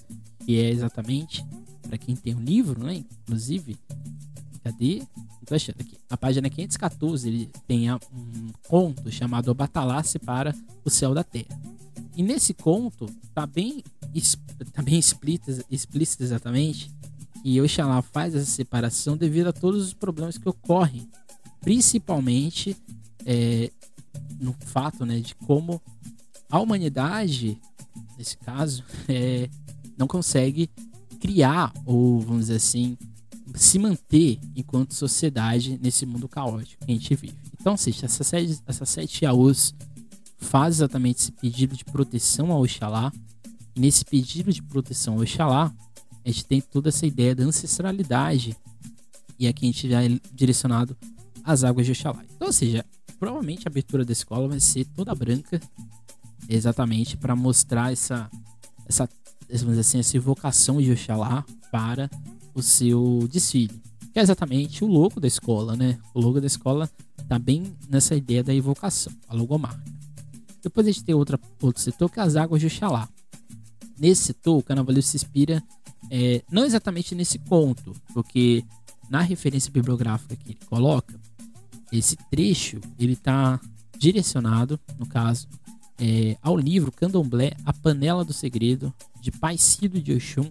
que 0.44 0.60
é 0.60 0.68
exatamente, 0.68 1.42
para 1.80 1.96
quem 1.96 2.14
tem 2.14 2.34
o 2.34 2.36
um 2.36 2.44
livro, 2.44 2.84
né, 2.84 3.02
inclusive, 3.22 3.78
cadê? 4.62 5.02
Tô 5.46 5.54
achando 5.54 5.80
aqui. 5.80 5.96
A 6.10 6.18
página 6.18 6.50
514 6.50 7.28
ele 7.28 7.50
tem 7.66 7.90
um 7.90 8.52
conto 8.68 9.10
chamado 9.10 9.50
O 9.50 9.54
Batalasse 9.54 10.18
para 10.18 10.54
o 10.84 10.90
Céu 10.90 11.14
da 11.14 11.24
Terra. 11.24 11.58
E 12.16 12.23
nesse 12.23 12.54
conto 12.54 13.06
tá 13.35 13.47
bem, 13.47 13.83
tá 14.73 14.83
bem 14.83 14.99
explícito, 14.99 15.64
explícito 15.71 16.23
exatamente 16.23 16.90
que 17.42 17.61
Oxalá 17.61 18.00
faz 18.00 18.35
essa 18.35 18.50
separação 18.50 19.16
devido 19.16 19.49
a 19.49 19.52
todos 19.52 19.85
os 19.85 19.92
problemas 19.92 20.38
que 20.38 20.49
ocorrem, 20.49 21.06
principalmente 21.61 22.76
é, 23.26 23.71
no 24.40 24.54
fato 24.61 25.04
né, 25.04 25.21
de 25.21 25.35
como 25.35 25.80
a 26.50 26.59
humanidade, 26.59 27.61
nesse 28.16 28.38
caso, 28.38 28.83
é, 29.09 29.50
não 29.99 30.06
consegue 30.06 30.71
criar 31.21 31.73
ou, 31.85 32.21
vamos 32.21 32.47
dizer 32.47 32.56
assim, 32.56 32.97
se 33.54 33.78
manter 33.78 34.38
enquanto 34.56 34.94
sociedade 34.94 35.78
nesse 35.83 36.06
mundo 36.06 36.28
caótico 36.28 36.85
que 36.85 36.92
a 36.92 36.94
gente 36.94 37.14
vive. 37.14 37.37
Então, 37.61 37.75
assiste, 37.75 38.04
essas 38.04 38.26
sete, 38.26 38.59
essas 38.66 38.88
sete 38.88 39.25
Yaôs 39.25 39.75
faz 40.44 40.76
exatamente 40.76 41.20
esse 41.20 41.32
pedido 41.32 41.76
de 41.76 41.84
proteção 41.84 42.52
ao 42.52 42.62
Oxalá. 42.62 43.12
E 43.74 43.80
nesse 43.80 44.04
pedido 44.04 44.52
de 44.52 44.62
proteção 44.62 45.14
ao 45.14 45.20
Oxalá, 45.20 45.74
a 46.24 46.28
gente 46.28 46.44
tem 46.46 46.60
toda 46.60 46.88
essa 46.88 47.06
ideia 47.06 47.34
da 47.34 47.44
ancestralidade. 47.44 48.56
E 49.38 49.48
aqui 49.48 49.66
a 49.66 49.66
gente 49.66 49.88
já 49.88 50.04
é 50.04 50.08
direcionado 50.32 50.96
às 51.42 51.64
águas 51.64 51.86
de 51.86 51.92
Oxalá. 51.92 52.22
Então, 52.34 52.46
ou 52.46 52.52
seja, 52.52 52.84
provavelmente 53.18 53.66
a 53.66 53.70
abertura 53.70 54.04
da 54.04 54.12
escola 54.12 54.48
vai 54.48 54.60
ser 54.60 54.84
toda 54.86 55.14
branca, 55.14 55.60
exatamente 56.48 57.16
para 57.16 57.34
mostrar 57.34 57.92
essa, 57.92 58.30
essa, 58.86 59.08
vamos 59.60 59.78
assim, 59.78 59.98
essa 59.98 60.16
evocação 60.16 60.80
de 60.80 60.92
Oxalá 60.92 61.44
para 61.70 62.08
o 62.54 62.62
seu 62.62 63.28
desfile. 63.30 63.82
Que 64.12 64.20
é 64.20 64.22
exatamente 64.22 64.84
o 64.84 64.86
logo 64.86 65.18
da 65.18 65.26
escola, 65.26 65.74
né? 65.74 65.98
O 66.14 66.20
logo 66.20 66.40
da 66.40 66.46
escola 66.46 66.88
tá 67.28 67.38
bem 67.38 67.64
nessa 67.88 68.14
ideia 68.14 68.44
da 68.44 68.54
evocação, 68.54 69.12
a 69.26 69.34
logomarca. 69.34 69.82
Depois 70.64 70.87
a 70.87 70.90
gente 70.90 71.04
tem 71.04 71.14
outra, 71.14 71.38
outro 71.61 71.80
setor 71.80 72.11
que 72.11 72.18
é 72.18 72.23
as 72.23 72.37
águas 72.37 72.61
de 72.61 72.66
Oxalá. 72.66 73.09
Nesse 73.99 74.25
setor, 74.25 74.59
o 74.59 74.62
carnavalesco 74.62 75.11
se 75.11 75.16
inspira 75.18 75.62
é, 76.11 76.42
não 76.50 76.64
exatamente 76.64 77.14
nesse 77.14 77.38
conto, 77.38 77.94
porque 78.12 78.64
na 79.09 79.21
referência 79.21 79.71
bibliográfica 79.71 80.35
que 80.35 80.52
ele 80.52 80.59
coloca, 80.66 81.18
esse 81.92 82.16
trecho 82.30 82.80
ele 82.99 83.12
está 83.12 83.61
direcionado, 83.99 84.80
no 84.99 85.06
caso, 85.06 85.47
é, 85.99 86.37
ao 86.42 86.56
livro 86.56 86.90
Candomblé 86.90 87.52
A 87.64 87.73
Panela 87.73 88.25
do 88.25 88.33
Segredo, 88.33 88.92
de 89.21 89.30
Pai 89.30 89.56
Cido 89.56 90.00
de 90.00 90.12
Oxum, 90.12 90.50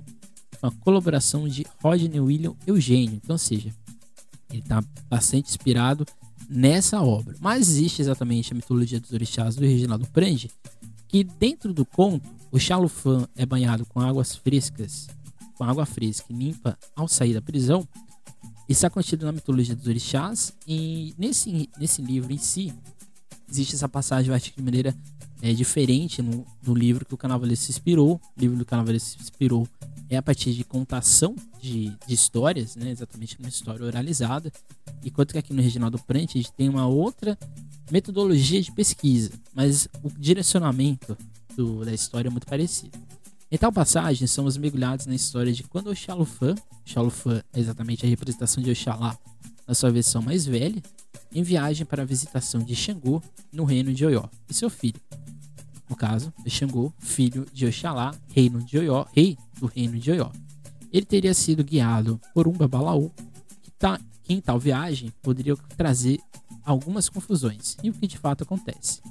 com 0.59 0.67
a 0.67 0.71
colaboração 0.71 1.47
de 1.47 1.65
Rodney 1.81 2.19
William 2.19 2.55
Eugênio. 2.65 3.19
Então, 3.21 3.33
ou 3.33 3.39
seja, 3.39 3.73
ele 4.49 4.61
está 4.61 4.83
bastante 5.09 5.49
inspirado 5.49 6.05
nessa 6.49 7.01
obra. 7.01 7.35
Mas 7.39 7.69
existe 7.69 8.01
exatamente 8.01 8.53
a 8.53 8.55
mitologia 8.55 8.99
dos 8.99 9.11
orixás 9.11 9.55
do 9.55 9.61
Reginaldo 9.61 10.07
Prende, 10.07 10.49
que 11.07 11.23
dentro 11.23 11.73
do 11.73 11.85
conto, 11.85 12.27
o 12.51 12.59
Xalufã 12.59 13.27
é 13.35 13.45
banhado 13.45 13.85
com 13.85 13.99
águas 13.99 14.35
frescas, 14.35 15.07
com 15.55 15.63
água 15.63 15.85
fresca 15.85 16.25
e 16.29 16.35
limpa 16.35 16.77
ao 16.95 17.07
sair 17.07 17.33
da 17.33 17.41
prisão. 17.41 17.87
Isso 18.69 18.79
está 18.79 18.89
contido 18.89 19.25
na 19.25 19.31
mitologia 19.31 19.75
dos 19.75 19.87
orixás 19.87 20.53
e 20.67 21.13
nesse, 21.17 21.69
nesse 21.77 22.01
livro 22.01 22.31
em 22.31 22.37
si 22.37 22.73
existe 23.53 23.75
essa 23.75 23.87
passagem, 23.87 24.29
eu 24.29 24.35
acho 24.35 24.51
que 24.51 24.57
de 24.57 24.63
maneira 24.63 24.95
é, 25.41 25.53
diferente 25.53 26.21
no, 26.21 26.45
no 26.65 26.73
livro 26.73 27.05
que 27.05 27.13
o 27.13 27.17
Canavaleiro 27.17 27.59
se 27.59 27.69
inspirou. 27.69 28.19
O 28.35 28.41
livro 28.41 28.57
do 28.57 28.65
Canavaleiro 28.65 29.03
se 29.03 29.17
inspirou 29.19 29.67
é 30.09 30.17
a 30.17 30.21
partir 30.21 30.53
de 30.53 30.63
contação 30.63 31.35
de, 31.61 31.91
de 32.07 32.13
histórias, 32.13 32.75
né? 32.75 32.91
exatamente 32.91 33.37
uma 33.39 33.49
história 33.49 33.85
oralizada. 33.85 34.51
Enquanto 35.03 35.33
que 35.33 35.37
aqui 35.37 35.53
no 35.53 35.61
Reginaldo 35.61 35.99
Prante 35.99 36.37
a 36.37 36.41
gente 36.41 36.53
tem 36.53 36.69
uma 36.69 36.87
outra 36.87 37.37
metodologia 37.91 38.61
de 38.61 38.71
pesquisa, 38.71 39.31
mas 39.53 39.87
o 40.03 40.09
direcionamento 40.09 41.17
do, 41.55 41.83
da 41.85 41.93
história 41.93 42.29
é 42.29 42.31
muito 42.31 42.47
parecido. 42.47 42.97
Em 43.51 43.57
tal 43.57 43.71
passagem, 43.71 44.25
somos 44.27 44.57
mergulhados 44.57 45.05
na 45.05 45.13
história 45.13 45.53
de 45.53 45.63
quando 45.63 45.91
Oxalufã, 45.91 46.55
Oxalufã 46.81 47.43
é 47.53 47.59
exatamente 47.59 48.05
a 48.05 48.09
representação 48.09 48.63
de 48.63 48.71
Oxalá 48.71 49.17
na 49.67 49.75
sua 49.75 49.91
versão 49.91 50.21
mais 50.21 50.45
velha, 50.45 50.81
em 51.33 51.43
viagem 51.43 51.85
para 51.85 52.03
a 52.03 52.05
visitação 52.05 52.61
de 52.61 52.75
Xangô 52.75 53.21
no 53.51 53.63
reino 53.63 53.93
de 53.93 54.05
Oió 54.05 54.25
e 54.49 54.53
seu 54.53 54.69
filho. 54.69 55.01
No 55.89 55.95
caso, 55.95 56.33
Xangô, 56.47 56.93
filho 56.99 57.45
de 57.53 57.65
Oxalá, 57.65 58.15
reino 58.29 58.63
de 58.63 58.77
Oió, 58.77 59.05
rei 59.13 59.37
do 59.59 59.65
reino 59.65 59.99
de 59.99 60.11
Oió. 60.11 60.31
Ele 60.91 61.05
teria 61.05 61.33
sido 61.33 61.63
guiado 61.63 62.19
por 62.33 62.47
um 62.47 62.51
babalaú 62.51 63.11
que, 63.61 63.71
tá, 63.71 63.99
que 64.23 64.33
em 64.33 64.39
tal 64.39 64.59
viagem 64.59 65.11
poderia 65.21 65.55
trazer 65.77 66.19
algumas 66.63 67.09
confusões, 67.09 67.77
e 67.83 67.89
o 67.89 67.93
que 67.93 68.07
de 68.07 68.17
fato 68.17 68.43
acontece. 68.43 69.01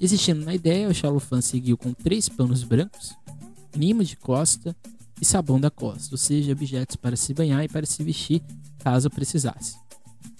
Existindo 0.00 0.44
na 0.44 0.54
ideia, 0.54 0.88
o 0.88 0.94
Xalufã 0.94 1.40
seguiu 1.40 1.76
com 1.76 1.92
três 1.92 2.28
panos 2.28 2.64
brancos, 2.64 3.14
lima 3.74 4.04
de 4.04 4.16
costa 4.16 4.76
e 5.20 5.24
sabão 5.24 5.60
da 5.60 5.70
costa, 5.70 6.14
ou 6.14 6.18
seja, 6.18 6.52
objetos 6.52 6.96
para 6.96 7.16
se 7.16 7.32
banhar 7.32 7.64
e 7.64 7.68
para 7.68 7.86
se 7.86 8.02
vestir 8.02 8.42
caso 8.78 9.08
precisasse. 9.08 9.85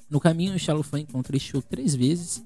No 0.09 0.21
caminho, 0.21 0.55
o 0.55 0.59
Xalufã 0.59 1.01
encontra 1.01 1.37
Exu 1.37 1.61
três 1.61 1.95
vezes, 1.95 2.45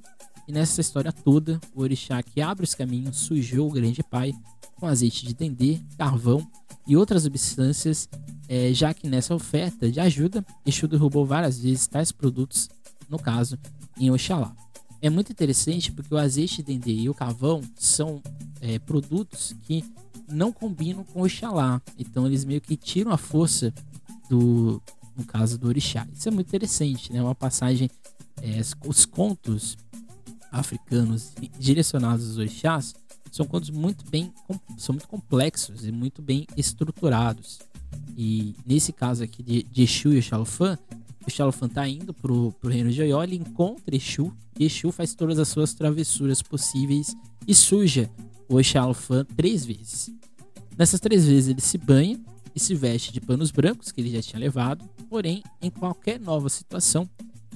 e 0.49 0.53
nessa 0.53 0.81
história 0.81 1.13
toda, 1.13 1.61
o 1.75 1.83
orixá 1.83 2.23
que 2.23 2.41
abre 2.41 2.65
os 2.65 2.75
caminhos 2.75 3.19
sujou 3.19 3.69
o 3.69 3.73
grande 3.73 4.03
pai 4.03 4.33
com 4.77 4.87
azeite 4.87 5.27
de 5.27 5.35
dendê, 5.35 5.79
carvão 5.99 6.45
e 6.87 6.97
outras 6.97 7.23
substâncias, 7.23 8.09
é, 8.49 8.73
já 8.73 8.95
que 8.95 9.09
nessa 9.09 9.35
oferta 9.35 9.91
de 9.91 10.01
ajuda, 10.01 10.45
Exu 10.65 10.89
derrubou 10.89 11.27
várias 11.27 11.61
vezes 11.61 11.87
tais 11.87 12.11
produtos, 12.11 12.69
no 13.09 13.19
caso, 13.19 13.59
em 13.99 14.11
Oxalá. 14.11 14.57
É 15.03 15.11
muito 15.11 15.31
interessante 15.31 15.93
porque 15.93 16.15
o 16.15 16.19
azeite 16.19 16.63
de 16.63 16.73
dendê 16.75 16.93
e 16.93 17.09
o 17.09 17.15
carvão 17.15 17.61
são 17.77 18.23
é, 18.61 18.79
produtos 18.79 19.55
que 19.63 19.85
não 20.27 20.51
combinam 20.51 21.05
com 21.05 21.23
Oxalá, 21.23 21.81
então 21.99 22.27
eles 22.27 22.45
meio 22.45 22.61
que 22.61 22.77
tiram 22.77 23.13
a 23.13 23.19
força 23.19 23.73
do, 24.29 24.83
no 25.21 25.27
caso 25.27 25.59
do 25.59 25.69
orixá. 25.69 26.07
Isso 26.13 26.29
é 26.29 26.33
muito 26.33 26.49
interessante, 26.49 27.13
né? 27.13 27.23
Uma 27.23 27.35
passagem, 27.35 27.89
é, 28.43 28.61
os 28.87 29.05
contos 29.05 29.77
africanos 30.51 31.33
direcionados 31.59 32.27
aos 32.27 32.39
orixás 32.39 32.95
são 33.31 33.47
contos 33.47 33.71
muito 33.71 34.05
bem 34.11 34.33
são 34.77 34.93
muito 34.93 35.07
complexos 35.07 35.87
e 35.87 35.93
muito 35.93 36.21
bem 36.21 36.47
estruturados. 36.57 37.61
E 38.17 38.57
nesse 38.67 38.93
caso 38.93 39.23
aqui 39.23 39.43
de, 39.43 39.63
de 39.63 39.83
Exu 39.83 40.13
e 40.13 40.19
Oxalufã, 40.19 40.77
o 41.27 41.31
Xalufã 41.31 41.69
tá 41.69 41.87
indo 41.87 42.13
pro, 42.13 42.53
pro 42.61 42.71
reino 42.71 42.91
de 42.91 43.01
Oió, 43.03 43.23
ele 43.23 43.37
encontra 43.37 43.95
Exu, 43.95 44.33
e 44.59 44.65
Exu 44.65 44.91
faz 44.91 45.15
todas 45.15 45.39
as 45.39 45.49
suas 45.49 45.75
travessuras 45.75 46.43
possíveis 46.43 47.15
e 47.47 47.55
suja 47.55 48.11
o 48.49 48.61
Xalufã 48.63 49.25
três 49.37 49.65
vezes. 49.65 50.11
Nessas 50.77 50.99
três 50.99 51.27
vezes 51.27 51.51
ele 51.51 51.61
se 51.61 51.79
banha 51.79 52.19
e 52.55 52.61
se 52.61 52.75
veste 52.75 53.13
de 53.13 53.21
panos 53.21 53.51
brancos 53.51 53.93
que 53.93 54.01
ele 54.01 54.11
já 54.11 54.23
tinha 54.23 54.41
levado, 54.41 54.85
porém, 55.09 55.43
em 55.61 55.71
qualquer 55.71 56.19
nova 56.19 56.49
situação, 56.49 57.09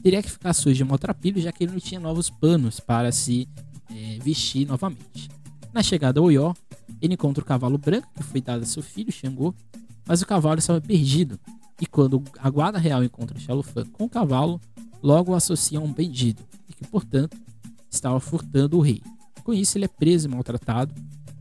teria 0.03 0.23
que 0.23 0.31
ficar 0.31 0.53
sujo 0.53 0.77
de 0.77 0.85
maltrapilho, 0.85 1.41
já 1.41 1.51
que 1.51 1.65
ele 1.65 1.73
não 1.73 1.81
tinha 1.81 2.01
novos 2.01 2.31
panos 2.31 2.81
para 2.81 3.11
se 3.11 3.49
é, 3.91 4.19
vestir 4.23 4.67
novamente. 4.67 5.29
Na 5.73 5.83
chegada 5.83 6.21
ao 6.21 6.27
Oió, 6.27 6.55
ele 7.01 7.15
encontra 7.15 7.43
o 7.43 7.47
cavalo 7.47 7.79
branco 7.79 8.09
que 8.15 8.23
foi 8.23 8.41
dado 8.41 8.63
a 8.63 8.67
seu 8.67 8.83
filho, 8.83 9.11
Xangô, 9.11 9.55
mas 10.07 10.23
o 10.23 10.27
cavalo 10.27 10.59
estava 10.59 10.81
perdido, 10.81 11.39
e 11.81 11.87
quando 11.87 12.23
a 12.39 12.51
guarda 12.51 12.79
real 12.79 13.03
encontra 13.03 13.39
Xalufã 13.39 13.85
com 13.85 14.05
o 14.05 14.09
cavalo, 14.09 14.61
logo 15.03 15.33
o 15.33 15.35
associa 15.35 15.79
a 15.79 15.83
um 15.83 15.93
bandido, 15.93 16.43
e 16.69 16.73
que, 16.73 16.87
portanto, 16.87 17.37
estava 17.91 18.21
furtando 18.21 18.79
o 18.79 18.81
rei. 18.81 19.03
Com 19.43 19.53
isso, 19.53 19.77
ele 19.77 19.87
é 19.87 19.89
preso 19.89 20.29
e 20.29 20.31
maltratado, 20.31 20.95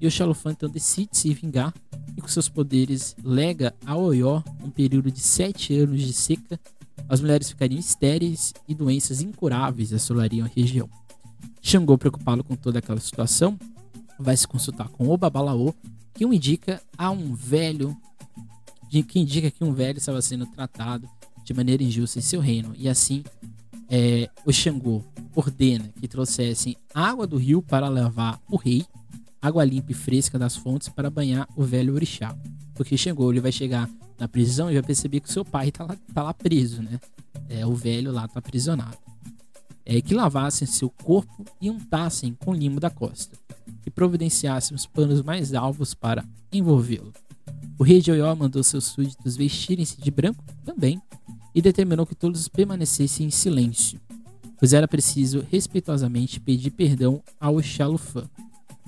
e 0.04 0.08
o 0.08 0.12
Xalufã 0.12 0.52
então 0.52 0.70
decide 0.70 1.18
se 1.18 1.34
vingar 1.34 1.74
e 2.18 2.22
com 2.22 2.28
seus 2.28 2.50
poderes 2.50 3.16
lega 3.24 3.74
a 3.86 3.96
Oió 3.96 4.44
um 4.62 4.70
período 4.70 5.10
de 5.10 5.22
sete 5.22 5.74
anos 5.74 6.02
de 6.02 6.12
seca. 6.12 6.60
As 7.08 7.22
mulheres 7.22 7.50
ficariam 7.50 7.80
estéreis 7.80 8.54
e 8.68 8.76
doenças 8.76 9.22
incuráveis 9.22 9.94
assolariam 9.94 10.46
a 10.46 10.50
região. 10.54 10.90
Xangô, 11.62 11.98
preocupado 11.98 12.44
com 12.44 12.54
toda 12.54 12.80
aquela 12.80 13.00
situação, 13.00 13.58
vai 14.20 14.36
se 14.36 14.46
consultar 14.46 14.90
com 14.90 15.08
o 15.08 15.16
Babalaô 15.16 15.74
que 16.14 16.26
o 16.26 16.34
indica 16.34 16.82
a 16.98 17.10
um 17.10 17.34
velho, 17.34 17.96
que 19.08 19.20
indica 19.20 19.50
que 19.50 19.64
um 19.64 19.72
velho 19.72 20.00
estava 20.00 20.22
sendo 20.22 20.46
tratado 20.48 21.10
de 21.46 21.54
maneira 21.54 21.82
injusta 21.82 22.20
em 22.20 22.22
seu 22.22 22.42
reino, 22.42 22.76
e 22.78 22.90
assim 22.90 23.24
é, 23.90 24.30
o 24.46 24.52
Xangô 24.52 25.02
ordena 25.34 25.90
que 25.98 26.10
trouxessem 26.10 26.76
água 26.94 27.26
do 27.26 27.38
rio 27.38 27.62
para 27.62 27.88
levar 27.88 28.42
o 28.50 28.58
rei, 28.58 28.86
água 29.44 29.66
limpa 29.66 29.92
e 29.92 29.94
fresca 29.94 30.40
das 30.40 30.56
fontes 30.56 30.88
para 30.88 31.10
banhar 31.10 31.46
o 31.54 31.64
velho 31.64 31.94
orixá. 31.94 32.34
Porque 32.74 32.98
Xangô 32.98 33.30
ele 33.30 33.42
vai 33.42 33.52
chegar 33.52 33.90
na 34.18 34.26
prisão 34.26 34.72
e 34.72 34.74
vai 34.76 34.84
perceber 34.84 35.20
que 35.20 35.32
seu 35.32 35.44
pai 35.44 35.68
está 35.68 35.84
lá, 35.84 35.98
tá 36.14 36.24
lá 36.24 36.34
preso, 36.34 36.82
né? 36.82 36.98
É, 37.50 37.66
o 37.66 37.76
velho 37.76 38.10
lá 38.14 38.24
está 38.24 38.40
aprisionado. 38.40 38.98
É, 39.86 40.02
que 40.02 40.14
lavassem 40.14 40.66
seu 40.66 40.90
corpo 40.90 41.44
e 41.60 41.70
untassem 41.70 42.34
com 42.34 42.54
limo 42.54 42.80
da 42.80 42.90
costa, 42.90 43.38
e 43.86 43.92
providenciassem 43.92 44.74
os 44.74 44.86
panos 44.86 45.22
mais 45.22 45.54
alvos 45.54 45.94
para 45.94 46.24
envolvê-lo. 46.54 47.12
O 47.78 47.84
rei 47.84 48.02
de 48.02 48.10
Oió 48.10 48.34
mandou 48.34 48.64
seus 48.64 48.86
súditos 48.86 49.36
vestirem-se 49.36 50.00
de 50.00 50.10
branco 50.10 50.42
também, 50.64 51.02
e 51.54 51.62
determinou 51.62 52.06
que 52.06 52.16
todos 52.16 52.48
permanecessem 52.48 53.28
em 53.28 53.30
silêncio, 53.30 54.00
pois 54.58 54.72
era 54.72 54.88
preciso 54.88 55.46
respeitosamente 55.52 56.40
pedir 56.40 56.72
perdão 56.72 57.22
ao 57.38 57.62
Xalufã. 57.62 58.24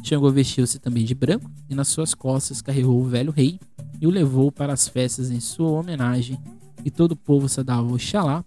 Xangô 0.05 0.29
vestiu-se 0.29 0.77
também 0.77 1.03
de 1.03 1.15
branco 1.15 1.50
e 1.67 1.74
nas 1.74 1.88
suas 1.88 2.13
costas 2.13 2.62
carregou 2.62 3.01
o 3.01 3.05
velho 3.05 3.31
rei 3.31 3.59
e 4.00 4.05
o 4.05 4.12
levou 4.12 4.51
para 4.51 4.71
as 4.71 4.88
festas 4.88 5.31
em 5.31 5.39
sua 5.39 5.69
homenagem, 5.71 6.39
e 6.83 6.91
todo 6.91 7.13
o 7.13 7.15
povo 7.15 7.50
saudava 7.50 7.91
Oxalá 7.91 8.45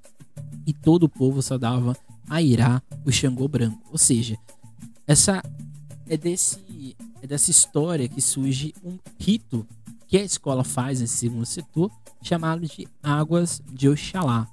e 0.65 0.73
todo 0.73 1.05
o 1.05 1.09
povo 1.09 1.43
saudava 1.43 1.97
a 2.31 2.41
Irá, 2.41 2.81
o 3.05 3.11
Xangô 3.11 3.49
branco. 3.49 3.83
Ou 3.91 3.99
seja, 3.99 4.39
essa 5.05 5.43
é 6.07 6.17
desse 6.17 6.97
é 7.21 7.27
dessa 7.27 7.51
história 7.51 8.09
que 8.09 8.23
surge 8.23 8.73
um 8.85 8.97
rito 9.19 9.67
que 10.07 10.17
a 10.17 10.23
escola 10.23 10.63
faz 10.63 11.01
nesse 11.01 11.17
segundo 11.17 11.45
setor, 11.45 11.91
chamado 12.23 12.65
de 12.65 12.87
Águas 13.03 13.61
de 13.73 13.89
Oxalá. 13.89 14.47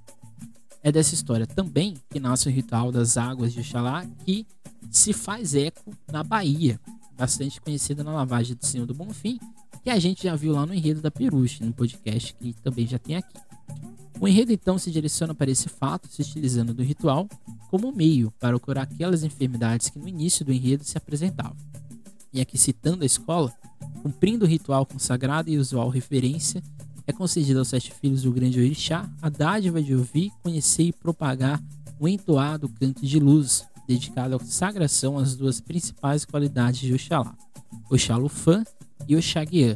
É 0.81 0.91
dessa 0.91 1.13
história 1.13 1.45
também 1.45 1.95
que 2.09 2.19
nasce 2.19 2.47
o 2.47 2.51
ritual 2.51 2.91
das 2.91 3.15
Águas 3.15 3.53
de 3.53 3.59
Oxalá, 3.59 4.03
que 4.25 4.47
se 4.89 5.13
faz 5.13 5.53
eco 5.53 5.93
na 6.11 6.23
Bahia, 6.23 6.79
bastante 7.17 7.59
conhecida 7.61 8.03
na 8.03 8.13
lavagem 8.13 8.55
do 8.55 8.65
Senhor 8.65 8.85
do 8.85 8.93
Bonfim, 8.93 9.39
que 9.83 9.89
a 9.89 9.99
gente 9.99 10.23
já 10.23 10.35
viu 10.35 10.53
lá 10.53 10.65
no 10.65 10.73
enredo 10.73 11.01
da 11.01 11.11
Peruche, 11.11 11.63
no 11.63 11.73
podcast 11.73 12.33
que 12.35 12.53
também 12.61 12.87
já 12.87 12.99
tem 12.99 13.15
aqui. 13.15 13.37
O 14.19 14.27
enredo 14.27 14.51
então 14.51 14.77
se 14.77 14.91
direciona 14.91 15.35
para 15.35 15.51
esse 15.51 15.67
fato, 15.67 16.07
se 16.07 16.21
utilizando 16.21 16.73
do 16.73 16.83
ritual 16.83 17.27
como 17.69 17.91
meio 17.91 18.31
para 18.39 18.57
curar 18.59 18.83
aquelas 18.83 19.23
enfermidades 19.23 19.89
que 19.89 19.99
no 19.99 20.07
início 20.07 20.45
do 20.45 20.53
enredo 20.53 20.83
se 20.83 20.97
apresentavam. 20.97 21.57
E 22.31 22.41
aqui 22.41 22.57
citando 22.57 23.03
a 23.03 23.05
escola, 23.05 23.53
Cumprindo 24.05 24.45
o 24.45 24.47
ritual 24.47 24.85
consagrado 24.85 25.49
e 25.49 25.57
usual 25.57 25.89
referência, 25.89 26.61
é 27.07 27.11
concedida 27.11 27.57
aos 27.57 27.69
sete 27.69 27.91
filhos 27.91 28.21
do 28.21 28.31
grande 28.31 28.59
orixá 28.59 29.09
a 29.19 29.29
dádiva 29.29 29.81
de 29.81 29.95
ouvir, 29.95 30.31
conhecer 30.43 30.83
e 30.83 30.93
propagar 30.93 31.59
o 31.99 32.07
entoado 32.07 32.69
canto 32.69 33.03
de 33.03 33.19
luz, 33.19 33.65
dedicado 33.87 34.35
à 34.35 34.39
consagração 34.39 35.17
às 35.17 35.35
duas 35.35 35.59
principais 35.59 36.25
qualidades 36.25 36.81
de 36.81 36.93
Oxalá, 36.93 37.35
Oxalufã 37.89 38.63
e 39.07 39.15
Oxaguiã, 39.15 39.75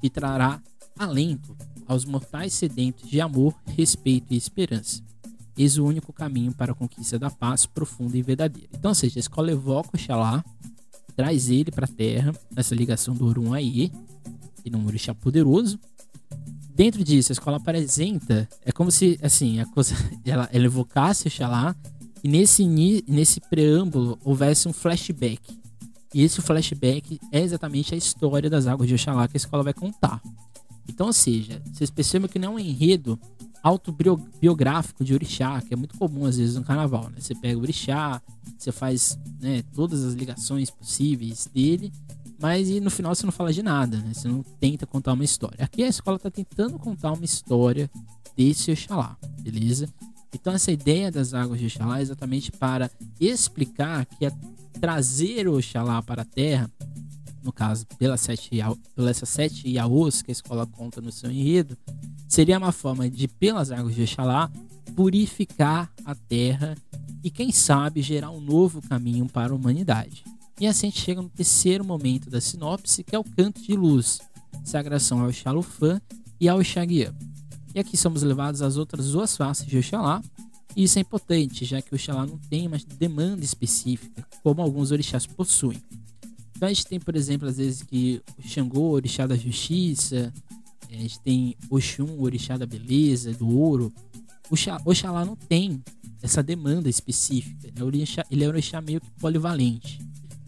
que 0.00 0.10
trará 0.10 0.60
alento 0.98 1.56
aos 1.86 2.04
mortais 2.04 2.52
sedentos 2.52 3.08
de 3.08 3.20
amor, 3.20 3.54
respeito 3.76 4.32
e 4.34 4.36
esperança. 4.36 5.02
Eis 5.56 5.78
o 5.78 5.84
único 5.84 6.12
caminho 6.12 6.52
para 6.52 6.72
a 6.72 6.74
conquista 6.74 7.18
da 7.18 7.30
paz 7.30 7.64
profunda 7.64 8.16
e 8.16 8.22
verdadeira. 8.22 8.68
Então, 8.74 8.90
ou 8.90 8.94
seja, 8.94 9.18
a 9.18 9.20
escola 9.20 9.50
evoca 9.50 9.90
Oxalá 9.94 10.44
traz 11.14 11.48
ele 11.48 11.70
para 11.70 11.86
a 11.86 11.88
Terra, 11.88 12.32
nessa 12.54 12.74
ligação 12.74 13.14
do 13.14 13.26
Orum 13.26 13.54
Aie, 13.54 13.90
e 14.64 14.76
um 14.76 14.86
orixá 14.86 15.14
poderoso. 15.14 15.78
Dentro 16.74 17.02
disso, 17.02 17.32
a 17.32 17.34
escola 17.34 17.56
apresenta, 17.56 18.46
é 18.62 18.70
como 18.70 18.90
se, 18.90 19.18
assim, 19.22 19.60
a 19.60 19.66
coisa, 19.66 19.94
ela, 20.26 20.46
ela 20.52 20.64
evocasse 20.66 21.28
Oxalá, 21.28 21.74
e 22.26 22.28
nesse, 22.28 22.66
nesse 23.06 23.40
preâmbulo 23.40 24.18
houvesse 24.24 24.66
um 24.66 24.72
flashback. 24.72 25.56
E 26.12 26.24
esse 26.24 26.42
flashback 26.42 27.20
é 27.30 27.40
exatamente 27.40 27.94
a 27.94 27.96
história 27.96 28.50
das 28.50 28.66
águas 28.66 28.88
de 28.88 28.94
Oxalá 28.94 29.28
que 29.28 29.36
a 29.36 29.38
escola 29.38 29.62
vai 29.62 29.72
contar. 29.72 30.20
Então, 30.88 31.06
ou 31.06 31.12
seja, 31.12 31.62
vocês 31.72 31.88
percebem 31.88 32.28
que 32.28 32.36
não 32.36 32.48
é 32.48 32.54
um 32.56 32.58
enredo 32.58 33.16
autobiográfico 33.62 35.04
de 35.04 35.14
orixá, 35.14 35.60
que 35.60 35.72
é 35.72 35.76
muito 35.76 35.96
comum 35.96 36.26
às 36.26 36.36
vezes 36.36 36.56
no 36.56 36.64
carnaval, 36.64 37.10
né? 37.10 37.18
Você 37.20 37.32
pega 37.32 37.56
o 37.56 37.62
orixá, 37.62 38.20
você 38.58 38.72
faz 38.72 39.16
né, 39.40 39.62
todas 39.72 40.04
as 40.04 40.14
ligações 40.14 40.68
possíveis 40.68 41.48
dele, 41.54 41.92
mas 42.40 42.68
no 42.80 42.90
final 42.90 43.14
você 43.14 43.24
não 43.24 43.32
fala 43.32 43.52
de 43.52 43.62
nada, 43.62 43.98
né? 43.98 44.12
Você 44.12 44.26
não 44.26 44.42
tenta 44.58 44.84
contar 44.84 45.12
uma 45.12 45.24
história. 45.24 45.64
Aqui 45.64 45.84
a 45.84 45.88
escola 45.88 46.16
está 46.16 46.30
tentando 46.30 46.76
contar 46.76 47.12
uma 47.12 47.24
história 47.24 47.88
desse 48.36 48.72
Oxalá, 48.72 49.16
beleza? 49.42 49.88
Então 50.36 50.52
essa 50.52 50.70
ideia 50.70 51.10
das 51.10 51.32
águas 51.32 51.58
de 51.58 51.66
Oxalá 51.66 51.98
é 51.98 52.02
exatamente 52.02 52.52
para 52.52 52.90
explicar 53.18 54.04
que 54.04 54.26
é 54.26 54.32
trazer 54.78 55.48
Oxalá 55.48 56.02
para 56.02 56.22
a 56.22 56.24
Terra, 56.26 56.70
no 57.42 57.50
caso 57.50 57.86
pelas 57.98 58.20
sete, 58.20 58.50
pelas 58.94 59.16
sete 59.16 59.66
Yaôs 59.66 60.20
que 60.20 60.30
a 60.30 60.32
escola 60.32 60.66
conta 60.66 61.00
no 61.00 61.10
seu 61.10 61.30
enredo, 61.30 61.76
seria 62.28 62.58
uma 62.58 62.70
forma 62.70 63.08
de, 63.08 63.26
pelas 63.26 63.72
águas 63.72 63.94
de 63.94 64.02
Oxalá, 64.02 64.50
purificar 64.94 65.90
a 66.04 66.14
terra 66.14 66.76
e, 67.24 67.30
quem 67.30 67.50
sabe, 67.50 68.02
gerar 68.02 68.30
um 68.30 68.40
novo 68.40 68.82
caminho 68.82 69.26
para 69.26 69.52
a 69.52 69.56
humanidade. 69.56 70.22
E 70.60 70.66
assim 70.66 70.88
a 70.88 70.90
gente 70.90 71.00
chega 71.00 71.22
no 71.22 71.30
terceiro 71.30 71.84
momento 71.84 72.28
da 72.28 72.40
sinopse, 72.42 73.02
que 73.02 73.16
é 73.16 73.18
o 73.18 73.24
canto 73.24 73.62
de 73.62 73.74
luz, 73.74 74.20
sagração 74.64 75.22
ao 75.22 75.32
Xalufã 75.32 76.00
e 76.38 76.46
ao 76.46 76.62
Xaguiã. 76.62 77.14
E 77.76 77.80
aqui 77.80 77.94
somos 77.94 78.22
levados 78.22 78.62
às 78.62 78.78
outras 78.78 79.12
duas 79.12 79.36
faces 79.36 79.66
de 79.66 79.76
Oxalá, 79.76 80.22
e 80.74 80.84
isso 80.84 80.98
é 80.98 81.02
importante, 81.02 81.62
já 81.66 81.82
que 81.82 81.94
Oxalá 81.94 82.24
não 82.24 82.38
tem 82.38 82.66
uma 82.66 82.78
demanda 82.98 83.44
específica, 83.44 84.26
como 84.42 84.62
alguns 84.62 84.92
orixás 84.92 85.26
possuem. 85.26 85.78
Então 86.56 86.68
a 86.68 86.72
gente 86.72 86.86
tem, 86.86 86.98
por 86.98 87.14
exemplo, 87.14 87.46
às 87.46 87.58
vezes 87.58 87.82
que 87.82 88.22
o 88.38 88.48
Xangô, 88.48 88.92
orixá 88.92 89.26
da 89.26 89.36
justiça, 89.36 90.32
a 90.88 90.92
gente 90.94 91.20
tem 91.20 91.54
Oxum, 91.68 92.18
orixá 92.18 92.56
da 92.56 92.64
beleza, 92.64 93.34
do 93.34 93.46
ouro. 93.46 93.92
Oxalá 94.86 95.26
não 95.26 95.36
tem 95.36 95.84
essa 96.22 96.42
demanda 96.42 96.88
específica. 96.88 97.68
Né? 97.68 98.04
Ele 98.30 98.42
é 98.42 98.46
um 98.46 98.50
orixá 98.50 98.80
meio 98.80 99.02
que 99.02 99.10
polivalente. 99.20 100.00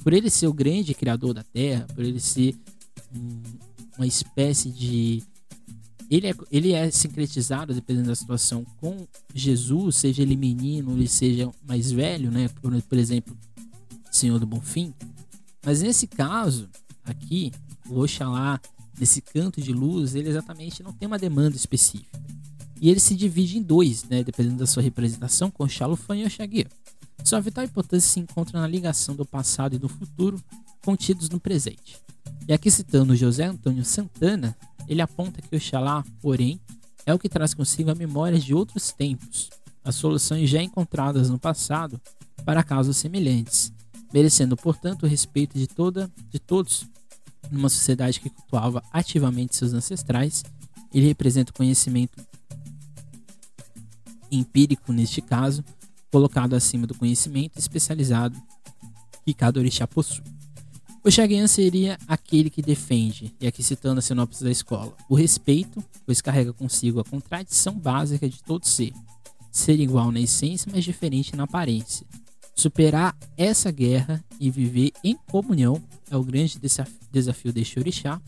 Por 0.02 0.14
ele 0.14 0.30
ser 0.30 0.46
o 0.46 0.52
grande 0.54 0.94
criador 0.94 1.34
da 1.34 1.42
terra, 1.42 1.86
por 1.94 2.02
ele 2.02 2.20
ser 2.20 2.56
um, 3.14 3.42
uma 3.98 4.06
espécie 4.06 4.70
de. 4.70 5.22
Ele 6.10 6.28
é, 6.28 6.34
ele 6.50 6.72
é 6.72 6.90
sincretizado, 6.90 7.74
dependendo 7.74 8.08
da 8.08 8.14
situação, 8.14 8.64
com 8.80 9.06
Jesus, 9.34 9.96
seja 9.96 10.22
ele 10.22 10.36
menino, 10.36 10.92
ele 10.92 11.06
seja 11.06 11.50
mais 11.66 11.92
velho, 11.92 12.30
né? 12.30 12.48
Por, 12.48 12.82
por 12.82 12.98
exemplo, 12.98 13.36
Senhor 14.10 14.38
do 14.38 14.46
Bonfim. 14.46 14.94
Mas 15.64 15.82
nesse 15.82 16.06
caso, 16.06 16.68
aqui, 17.04 17.52
o 17.88 18.00
Oxalá 18.00 18.60
nesse 18.98 19.20
canto 19.20 19.60
de 19.60 19.72
luz, 19.72 20.14
ele 20.14 20.28
exatamente 20.28 20.82
não 20.82 20.92
tem 20.92 21.06
uma 21.06 21.18
demanda 21.18 21.56
específica. 21.56 22.18
E 22.80 22.88
ele 22.90 23.00
se 23.00 23.14
divide 23.14 23.58
em 23.58 23.62
dois, 23.62 24.04
né, 24.04 24.22
dependendo 24.22 24.56
da 24.56 24.66
sua 24.66 24.82
representação, 24.82 25.50
com 25.50 25.68
Xalufan 25.68 26.16
e 26.16 26.24
o 26.24 26.30
Xaguia. 26.30 26.68
Sua 27.24 27.40
vital 27.40 27.64
importância 27.64 28.08
se 28.08 28.20
encontra 28.20 28.60
na 28.60 28.66
ligação 28.66 29.14
do 29.14 29.24
passado 29.24 29.74
e 29.74 29.78
do 29.78 29.88
futuro 29.88 30.42
contidos 30.84 31.28
no 31.28 31.40
presente. 31.40 31.98
E 32.46 32.52
aqui 32.52 32.70
citando 32.70 33.16
José 33.16 33.44
Antônio 33.44 33.84
Santana, 33.84 34.56
ele 34.88 35.02
aponta 35.02 35.42
que 35.42 35.54
o 35.54 35.60
Xalá, 35.60 36.04
porém, 36.20 36.60
é 37.04 37.12
o 37.12 37.18
que 37.18 37.28
traz 37.28 37.54
consigo 37.54 37.90
a 37.90 37.94
memória 37.94 38.38
de 38.38 38.54
outros 38.54 38.92
tempos, 38.92 39.50
as 39.84 39.94
soluções 39.94 40.48
já 40.48 40.62
encontradas 40.62 41.30
no 41.30 41.38
passado 41.38 42.00
para 42.44 42.62
casos 42.62 42.96
semelhantes, 42.96 43.72
merecendo, 44.12 44.56
portanto, 44.56 45.04
o 45.04 45.06
respeito 45.06 45.58
de 45.58 45.66
toda 45.66 46.10
de 46.30 46.38
todos 46.38 46.86
numa 47.50 47.68
sociedade 47.68 48.20
que 48.20 48.30
cultuava 48.30 48.82
ativamente 48.92 49.56
seus 49.56 49.72
ancestrais, 49.72 50.44
ele 50.92 51.06
representa 51.06 51.50
o 51.50 51.54
conhecimento 51.54 52.22
empírico 54.30 54.92
neste 54.92 55.22
caso, 55.22 55.64
colocado 56.10 56.54
acima 56.54 56.86
do 56.86 56.94
conhecimento 56.94 57.58
especializado 57.58 58.40
que 59.24 59.34
cada 59.34 59.58
orixá 59.58 59.86
possui. 59.86 60.37
O 61.08 61.48
seria 61.48 61.96
aquele 62.06 62.50
que 62.50 62.60
defende, 62.60 63.34
e 63.40 63.46
aqui 63.46 63.62
citando 63.62 63.98
a 63.98 64.02
sinopse 64.02 64.44
da 64.44 64.50
escola, 64.50 64.94
o 65.08 65.14
respeito, 65.14 65.82
pois 66.04 66.20
carrega 66.20 66.52
consigo 66.52 67.00
a 67.00 67.04
contradição 67.04 67.72
básica 67.72 68.28
de 68.28 68.42
todo 68.42 68.66
ser, 68.66 68.92
ser 69.50 69.80
igual 69.80 70.12
na 70.12 70.20
essência, 70.20 70.70
mas 70.70 70.84
diferente 70.84 71.34
na 71.34 71.44
aparência. 71.44 72.06
Superar 72.54 73.16
essa 73.38 73.70
guerra 73.70 74.22
e 74.38 74.50
viver 74.50 74.92
em 75.02 75.16
comunhão 75.30 75.82
é 76.10 76.16
o 76.18 76.22
grande 76.22 76.60
desafio 77.10 77.54
deste 77.54 77.78
orixá 77.78 78.20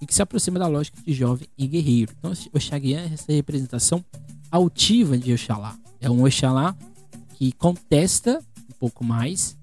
e 0.00 0.04
que 0.04 0.12
se 0.12 0.20
aproxima 0.20 0.58
da 0.58 0.66
lógica 0.66 1.00
de 1.06 1.12
jovem 1.14 1.46
e 1.56 1.68
guerreiro. 1.68 2.12
Então, 2.18 2.32
Oxaguian 2.52 2.98
é 2.98 3.14
essa 3.14 3.32
representação 3.32 4.04
altiva 4.50 5.16
de 5.16 5.32
Oxalá. 5.32 5.78
É 6.00 6.10
um 6.10 6.24
Oxalá 6.24 6.76
que 7.34 7.52
contesta 7.52 8.42
um 8.68 8.74
pouco 8.80 9.04
mais, 9.04 9.56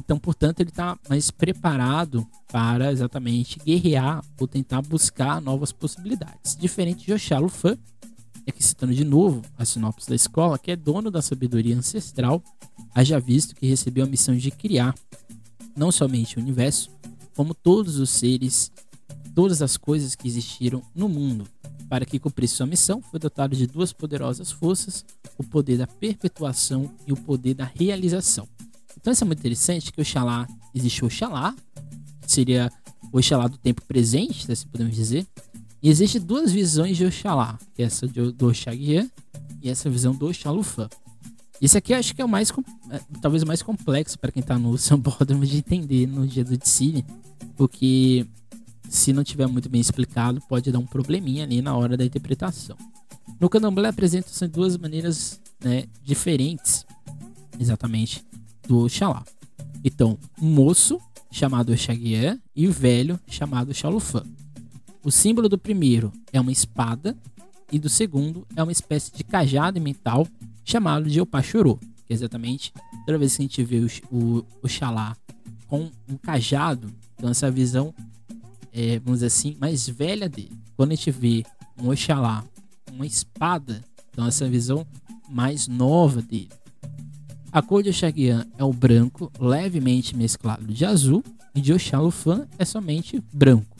então, 0.00 0.18
portanto, 0.18 0.60
ele 0.60 0.70
está 0.70 0.98
mais 1.10 1.30
preparado 1.30 2.26
para 2.50 2.90
exatamente 2.90 3.58
guerrear 3.58 4.24
ou 4.40 4.48
tentar 4.48 4.80
buscar 4.80 5.42
novas 5.42 5.72
possibilidades. 5.72 6.56
Diferente 6.56 7.04
de 7.04 7.12
Oxalufã, 7.12 7.76
aqui 8.48 8.64
citando 8.64 8.94
de 8.94 9.04
novo 9.04 9.42
a 9.58 9.64
sinopse 9.66 10.08
da 10.08 10.14
escola, 10.14 10.58
que 10.58 10.70
é 10.70 10.76
dono 10.76 11.10
da 11.10 11.20
sabedoria 11.20 11.76
ancestral, 11.76 12.42
haja 12.94 13.20
visto 13.20 13.54
que 13.54 13.66
recebeu 13.66 14.04
a 14.04 14.08
missão 14.08 14.34
de 14.34 14.50
criar 14.50 14.94
não 15.76 15.92
somente 15.92 16.38
o 16.38 16.40
universo, 16.40 16.90
como 17.36 17.54
todos 17.54 17.98
os 17.98 18.08
seres, 18.08 18.72
todas 19.34 19.60
as 19.60 19.76
coisas 19.76 20.14
que 20.14 20.26
existiram 20.26 20.82
no 20.94 21.10
mundo. 21.10 21.46
Para 21.90 22.06
que 22.06 22.18
cumprisse 22.18 22.54
sua 22.54 22.66
missão, 22.66 23.02
foi 23.02 23.20
dotado 23.20 23.54
de 23.54 23.66
duas 23.66 23.92
poderosas 23.92 24.50
forças, 24.50 25.04
o 25.36 25.44
poder 25.44 25.76
da 25.76 25.86
perpetuação 25.86 26.90
e 27.06 27.12
o 27.12 27.16
poder 27.16 27.52
da 27.52 27.64
realização. 27.64 28.48
Então 29.00 29.12
isso 29.12 29.24
é 29.24 29.26
muito 29.26 29.38
interessante 29.40 29.92
que 29.92 30.00
Oxalá, 30.00 30.46
existe 30.74 31.04
Oxalá, 31.04 31.54
que 32.20 32.30
seria 32.30 32.70
o 33.10 33.18
Oxalá 33.18 33.48
do 33.48 33.56
tempo 33.56 33.82
presente, 33.86 34.50
assim 34.50 34.68
podemos 34.68 34.94
dizer, 34.94 35.26
e 35.82 35.88
existem 35.88 36.20
duas 36.20 36.52
visões 36.52 36.96
de 36.96 37.06
Oxalá, 37.06 37.58
que 37.74 37.82
é 37.82 37.86
essa 37.86 38.06
do 38.06 38.48
Oxaguian 38.48 39.08
e 39.62 39.70
essa 39.70 39.88
visão 39.88 40.14
do 40.14 40.28
Oxalufã. 40.28 40.88
Esse 41.60 41.76
aqui 41.76 41.92
acho 41.92 42.14
que 42.14 42.22
é 42.22 42.24
o 42.24 42.28
mais, 42.28 42.50
é, 42.90 43.00
talvez 43.20 43.42
o 43.42 43.46
mais 43.46 43.62
complexo 43.62 44.18
para 44.18 44.30
quem 44.30 44.40
está 44.40 44.58
no 44.58 44.76
Sambódromo 44.78 45.44
de 45.46 45.58
entender 45.58 46.06
no 46.06 46.26
dia 46.26 46.44
do 46.44 46.56
Dicine, 46.56 47.04
porque 47.56 48.26
se 48.88 49.12
não 49.12 49.22
tiver 49.22 49.46
muito 49.46 49.68
bem 49.68 49.80
explicado, 49.80 50.40
pode 50.48 50.70
dar 50.72 50.78
um 50.78 50.86
probleminha 50.86 51.44
ali 51.44 51.62
na 51.62 51.74
hora 51.74 51.96
da 51.96 52.04
interpretação. 52.04 52.76
No 53.38 53.48
candomblé 53.48 53.88
apresentam-se 53.88 54.46
duas 54.48 54.76
maneiras 54.76 55.40
né, 55.62 55.84
diferentes, 56.02 56.84
exatamente, 57.58 58.24
do 58.66 58.84
Oxalá. 58.84 59.24
Então, 59.84 60.18
um 60.40 60.50
moço, 60.50 61.00
chamado 61.30 61.72
Oxaguian, 61.72 62.38
e 62.54 62.66
o 62.66 62.72
velho, 62.72 63.18
chamado 63.26 63.72
Xalufã. 63.72 64.24
O 65.02 65.10
símbolo 65.10 65.48
do 65.48 65.56
primeiro 65.56 66.12
é 66.32 66.40
uma 66.40 66.52
espada 66.52 67.16
e 67.72 67.78
do 67.78 67.88
segundo 67.88 68.46
é 68.54 68.62
uma 68.62 68.72
espécie 68.72 69.12
de 69.12 69.24
cajado 69.24 69.80
mental 69.80 70.26
chamado 70.64 71.08
de 71.08 71.20
Opachorô, 71.20 71.76
que 72.06 72.12
é 72.12 72.14
exatamente 72.14 72.72
toda 73.06 73.18
vez 73.18 73.36
que 73.36 73.42
a 73.42 73.44
gente 73.44 73.64
vê 73.64 73.78
o, 73.78 73.88
o 74.10 74.44
Oxalá 74.62 75.16
com 75.66 75.90
um 76.08 76.16
cajado, 76.16 76.92
então 77.16 77.30
essa 77.30 77.50
visão, 77.50 77.94
é, 78.72 78.98
vamos 78.98 79.20
dizer 79.20 79.26
assim, 79.26 79.56
mais 79.58 79.88
velha 79.88 80.28
dele. 80.28 80.52
Quando 80.76 80.92
a 80.92 80.94
gente 80.94 81.10
vê 81.10 81.44
um 81.80 81.88
Oxalá 81.88 82.44
uma 82.92 83.06
espada, 83.06 83.82
então 84.10 84.26
essa 84.26 84.48
visão 84.48 84.86
mais 85.28 85.68
nova 85.68 86.20
dele. 86.20 86.50
A 87.52 87.60
cor 87.60 87.82
de 87.82 87.90
Oxaguian 87.90 88.46
é 88.56 88.64
o 88.64 88.72
branco, 88.72 89.30
levemente 89.40 90.16
mesclado 90.16 90.72
de 90.72 90.84
azul, 90.84 91.24
e 91.52 91.60
de 91.60 91.72
Oxalufã 91.72 92.46
é 92.58 92.64
somente 92.64 93.20
branco 93.32 93.76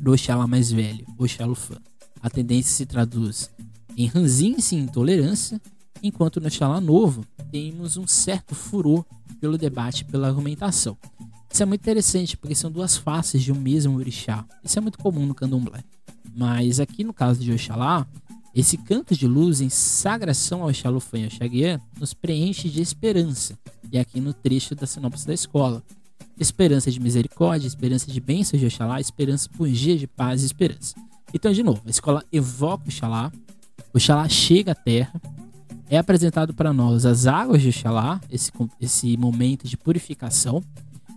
do 0.00 0.12
Oxalá 0.12 0.46
mais 0.46 0.72
velho, 0.72 1.06
Oxalufã. 1.18 1.76
A 2.20 2.28
tendência 2.28 2.74
se 2.74 2.86
traduz 2.86 3.50
em 3.96 4.06
ranzinza 4.06 4.74
e 4.74 4.78
intolerância, 4.78 5.60
enquanto 6.02 6.40
no 6.40 6.48
Oxalá 6.48 6.80
novo 6.80 7.24
temos 7.52 7.96
um 7.96 8.06
certo 8.06 8.54
furor 8.54 9.04
pelo 9.40 9.58
debate 9.58 10.04
pela 10.04 10.26
argumentação. 10.28 10.96
Isso 11.52 11.62
é 11.62 11.66
muito 11.66 11.82
interessante 11.82 12.36
porque 12.36 12.54
são 12.54 12.70
duas 12.70 12.96
faces 12.96 13.42
de 13.42 13.52
um 13.52 13.56
mesmo 13.56 13.96
orixá. 13.96 14.44
Isso 14.64 14.78
é 14.78 14.82
muito 14.82 14.98
comum 14.98 15.26
no 15.26 15.34
candomblé. 15.34 15.82
Mas 16.34 16.80
aqui 16.80 17.04
no 17.04 17.12
caso 17.12 17.40
de 17.40 17.52
Oxalá, 17.52 18.06
esse 18.54 18.76
canto 18.76 19.14
de 19.14 19.26
luz 19.26 19.60
em 19.60 19.68
sagração 19.68 20.62
ao 20.62 20.68
Oxalufã 20.68 21.18
e 21.18 21.26
Oxaguian 21.26 21.80
nos 21.98 22.12
preenche 22.12 22.68
de 22.68 22.82
esperança. 22.82 23.58
E 23.92 23.98
aqui 23.98 24.20
no 24.20 24.32
trecho 24.32 24.74
da 24.74 24.86
sinopse 24.86 25.26
da 25.26 25.34
escola 25.34 25.82
esperança 26.38 26.90
de 26.90 26.98
misericórdia, 26.98 27.66
esperança 27.66 28.10
de 28.10 28.20
bênçãos 28.20 28.60
de 28.60 28.66
Oxalá, 28.66 29.00
esperança 29.00 29.48
por 29.50 29.68
dias 29.68 30.00
de 30.00 30.06
paz 30.06 30.42
e 30.42 30.46
esperança. 30.46 30.94
Então, 31.34 31.52
de 31.52 31.62
novo, 31.62 31.82
a 31.86 31.90
escola 31.90 32.24
evoca 32.32 32.88
Oxalá, 32.88 33.30
Oxalá 33.92 34.28
chega 34.28 34.72
à 34.72 34.74
terra, 34.74 35.20
é 35.88 35.98
apresentado 35.98 36.54
para 36.54 36.72
nós 36.72 37.04
as 37.04 37.26
águas 37.26 37.60
de 37.60 37.68
Oxalá, 37.68 38.20
esse, 38.30 38.50
esse 38.80 39.16
momento 39.16 39.68
de 39.68 39.76
purificação, 39.76 40.62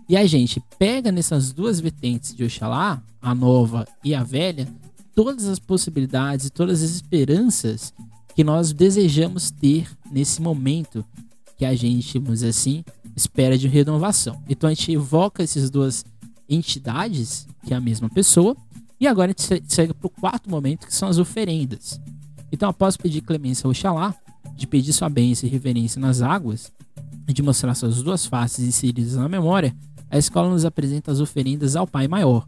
e 0.08 0.16
a 0.16 0.26
gente 0.26 0.62
pega 0.78 1.10
nessas 1.10 1.52
duas 1.52 1.80
vertentes 1.80 2.34
de 2.34 2.44
Oxalá, 2.44 3.02
a 3.20 3.34
nova 3.34 3.88
e 4.04 4.14
a 4.14 4.22
velha, 4.22 4.68
todas 5.14 5.46
as 5.46 5.58
possibilidades 5.58 6.46
e 6.46 6.50
todas 6.50 6.82
as 6.82 6.90
esperanças 6.90 7.92
que 8.34 8.42
nós 8.42 8.72
desejamos 8.72 9.50
ter 9.50 9.88
nesse 10.10 10.42
momento 10.42 11.04
que 11.56 11.64
a 11.64 11.74
gente, 11.74 12.18
vamos 12.18 12.40
dizer 12.40 12.48
assim, 12.48 12.84
espera 13.14 13.56
de 13.56 13.68
renovação. 13.68 14.42
Então 14.48 14.68
a 14.68 14.74
gente 14.74 14.92
evoca 14.92 15.42
essas 15.42 15.70
duas 15.70 16.04
entidades, 16.48 17.46
que 17.64 17.72
é 17.72 17.76
a 17.76 17.80
mesma 17.80 18.08
pessoa, 18.08 18.56
e 19.00 19.06
agora 19.06 19.32
a 19.36 19.40
gente 19.40 19.72
segue 19.72 19.94
para 19.94 20.06
o 20.06 20.10
quarto 20.10 20.50
momento, 20.50 20.86
que 20.86 20.94
são 20.94 21.08
as 21.08 21.18
oferendas. 21.18 22.00
Então, 22.50 22.68
após 22.68 22.96
pedir 22.96 23.20
clemência 23.20 23.66
ao 23.66 23.70
Oxalá, 23.70 24.14
de 24.54 24.66
pedir 24.66 24.92
sua 24.92 25.08
bênção 25.08 25.48
e 25.48 25.52
reverência 25.52 26.00
nas 26.00 26.22
águas, 26.22 26.72
e 27.26 27.32
de 27.32 27.42
mostrar 27.42 27.74
suas 27.74 28.02
duas 28.02 28.26
faces 28.26 28.66
inseridas 28.66 29.14
na 29.14 29.28
memória, 29.28 29.74
a 30.10 30.18
escola 30.18 30.50
nos 30.50 30.64
apresenta 30.64 31.10
as 31.10 31.20
oferendas 31.20 31.74
ao 31.74 31.86
Pai 31.86 32.06
Maior. 32.06 32.46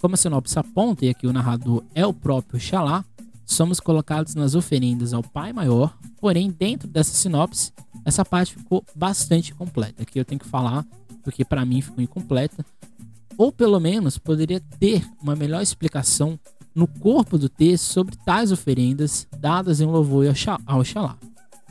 Como 0.00 0.14
a 0.14 0.16
sinopse 0.16 0.58
aponta, 0.58 1.04
e 1.04 1.08
aqui 1.08 1.26
o 1.26 1.32
narrador 1.32 1.82
é 1.94 2.06
o 2.06 2.12
próprio 2.12 2.56
Oxalá, 2.56 3.04
somos 3.44 3.80
colocados 3.80 4.34
nas 4.34 4.54
oferendas 4.54 5.12
ao 5.12 5.22
Pai 5.22 5.52
Maior, 5.52 5.96
porém, 6.20 6.50
dentro 6.50 6.86
dessa 6.86 7.14
sinopse, 7.14 7.72
essa 8.04 8.24
parte 8.24 8.54
ficou 8.54 8.84
bastante 8.94 9.54
completa. 9.54 10.02
Aqui 10.02 10.18
eu 10.18 10.24
tenho 10.24 10.38
que 10.38 10.46
falar, 10.46 10.86
porque 11.22 11.44
para 11.44 11.64
mim 11.64 11.80
ficou 11.80 12.02
incompleta. 12.02 12.64
Ou 13.36 13.52
pelo 13.52 13.78
menos 13.78 14.18
poderia 14.18 14.60
ter 14.78 15.06
uma 15.22 15.36
melhor 15.36 15.62
explicação 15.62 16.38
no 16.74 16.86
corpo 16.86 17.36
do 17.36 17.48
texto 17.48 17.84
sobre 17.84 18.16
tais 18.16 18.52
oferendas 18.52 19.26
dadas 19.38 19.80
em 19.80 19.86
louvor 19.86 20.26
ao 20.66 20.84
Xalá. 20.84 21.16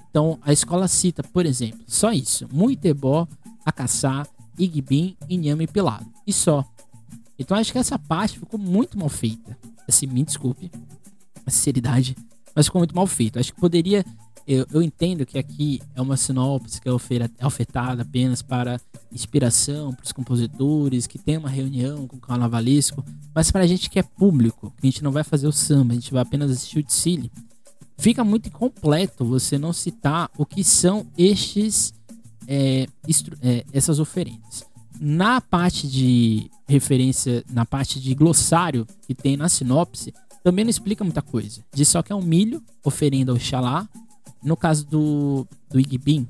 Então 0.09 0.39
a 0.41 0.51
escola 0.51 0.87
cita, 0.87 1.23
por 1.23 1.45
exemplo, 1.45 1.79
só 1.87 2.11
isso: 2.11 2.47
Muitebó, 2.51 3.27
Acaçá, 3.65 4.25
Igbim 4.57 5.15
e 5.29 5.37
Nhame 5.37 5.67
Pelado. 5.67 6.05
E 6.25 6.33
só. 6.33 6.65
Então 7.37 7.57
acho 7.57 7.71
que 7.71 7.77
essa 7.77 7.99
parte 7.99 8.39
ficou 8.39 8.59
muito 8.59 8.97
mal 8.97 9.09
feita. 9.09 9.57
Assim, 9.87 10.07
me 10.07 10.23
desculpe 10.23 10.71
a 11.45 11.51
sinceridade, 11.51 12.15
mas 12.55 12.65
ficou 12.65 12.79
muito 12.79 12.95
mal 12.95 13.07
feito. 13.07 13.39
Acho 13.39 13.53
que 13.53 13.59
poderia. 13.59 14.05
Eu, 14.45 14.65
eu 14.71 14.81
entendo 14.81 15.25
que 15.25 15.37
aqui 15.37 15.81
é 15.93 16.01
uma 16.01 16.15
sinopse 16.15 16.79
que 16.79 16.87
é, 16.87 16.91
é 17.37 17.45
ofertada 17.45 18.03
apenas 18.03 18.41
para 18.41 18.79
inspiração 19.11 19.93
para 19.93 20.05
os 20.05 20.13
compositores, 20.13 21.05
que 21.05 21.19
tem 21.19 21.37
uma 21.37 21.49
reunião 21.49 22.07
com 22.07 22.15
o 22.15 22.19
carnavalesco, 22.19 23.03
mas 23.35 23.51
para 23.51 23.63
a 23.63 23.67
gente 23.67 23.89
que 23.89 23.99
é 23.99 24.03
público, 24.03 24.73
que 24.79 24.87
a 24.87 24.89
gente 24.89 25.03
não 25.03 25.11
vai 25.11 25.25
fazer 25.25 25.47
o 25.47 25.51
samba, 25.51 25.91
a 25.91 25.95
gente 25.95 26.13
vai 26.13 26.21
apenas 26.21 26.49
assistir 26.49 26.79
o 26.79 26.83
desfile, 26.83 27.29
fica 27.97 28.23
muito 28.23 28.47
incompleto 28.47 29.25
você 29.25 29.57
não 29.57 29.73
citar 29.73 30.29
o 30.37 30.45
que 30.45 30.63
são 30.63 31.05
estes 31.17 31.93
é, 32.47 32.87
é, 33.41 33.65
essas 33.73 33.99
oferendas. 33.99 34.63
Na 34.99 35.39
parte 35.39 35.87
de 35.87 36.49
referência, 36.67 37.43
na 37.51 37.65
parte 37.65 37.99
de 37.99 38.13
glossário 38.15 38.85
que 39.05 39.13
tem 39.13 39.37
na 39.37 39.47
sinopse, 39.47 40.13
também 40.43 40.65
não 40.65 40.69
explica 40.69 41.03
muita 41.03 41.21
coisa. 41.21 41.63
Diz 41.73 41.87
só 41.87 42.01
que 42.01 42.11
é 42.11 42.15
um 42.15 42.21
milho, 42.21 42.63
oferenda 42.83 43.31
ao 43.31 43.39
Xalá. 43.39 43.87
No 44.43 44.55
caso 44.55 44.85
do, 44.87 45.47
do 45.69 45.79
Igbim, 45.79 46.27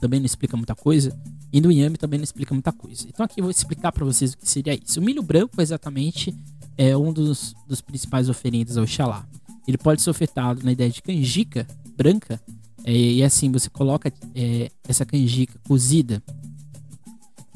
também 0.00 0.20
não 0.20 0.26
explica 0.26 0.56
muita 0.56 0.74
coisa. 0.74 1.18
E 1.52 1.60
no 1.60 1.70
Yami 1.70 1.96
também 1.96 2.18
não 2.18 2.24
explica 2.24 2.54
muita 2.54 2.72
coisa. 2.72 3.06
Então 3.08 3.24
aqui 3.24 3.40
eu 3.40 3.44
vou 3.44 3.50
explicar 3.50 3.92
para 3.92 4.04
vocês 4.04 4.32
o 4.32 4.38
que 4.38 4.48
seria 4.48 4.74
isso. 4.74 5.00
O 5.00 5.02
milho 5.02 5.22
branco 5.22 5.60
exatamente 5.60 6.34
é 6.76 6.96
um 6.96 7.12
dos, 7.12 7.54
dos 7.66 7.80
principais 7.80 8.28
oferendas 8.28 8.76
ao 8.76 8.86
Xalá. 8.86 9.26
Ele 9.66 9.78
pode 9.78 10.02
ser 10.02 10.10
ofertado 10.10 10.62
na 10.64 10.72
ideia 10.72 10.90
de 10.90 11.00
canjica 11.00 11.66
branca. 11.96 12.40
É, 12.84 12.92
e 12.92 13.22
assim 13.22 13.50
você 13.50 13.70
coloca 13.70 14.12
é, 14.34 14.70
essa 14.86 15.06
canjica 15.06 15.58
cozida 15.66 16.22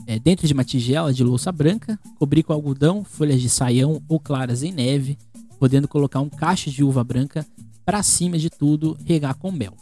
é, 0.08 0.18
dentro 0.18 0.46
de 0.46 0.54
uma 0.54 0.64
tigela 0.64 1.12
de 1.12 1.22
louça 1.22 1.52
branca, 1.52 2.00
cobrir 2.18 2.42
com 2.42 2.54
algodão, 2.54 3.04
folhas 3.04 3.42
de 3.42 3.50
saião 3.50 4.02
ou 4.08 4.18
claras 4.18 4.62
em 4.62 4.72
neve, 4.72 5.18
podendo 5.58 5.86
colocar 5.86 6.18
um 6.20 6.30
cacho 6.30 6.70
de 6.70 6.82
uva 6.82 7.04
branca 7.04 7.46
para 7.84 8.02
cima 8.02 8.38
de 8.38 8.48
tudo, 8.48 8.96
regar 9.04 9.34
com 9.34 9.52
mel. 9.52 9.76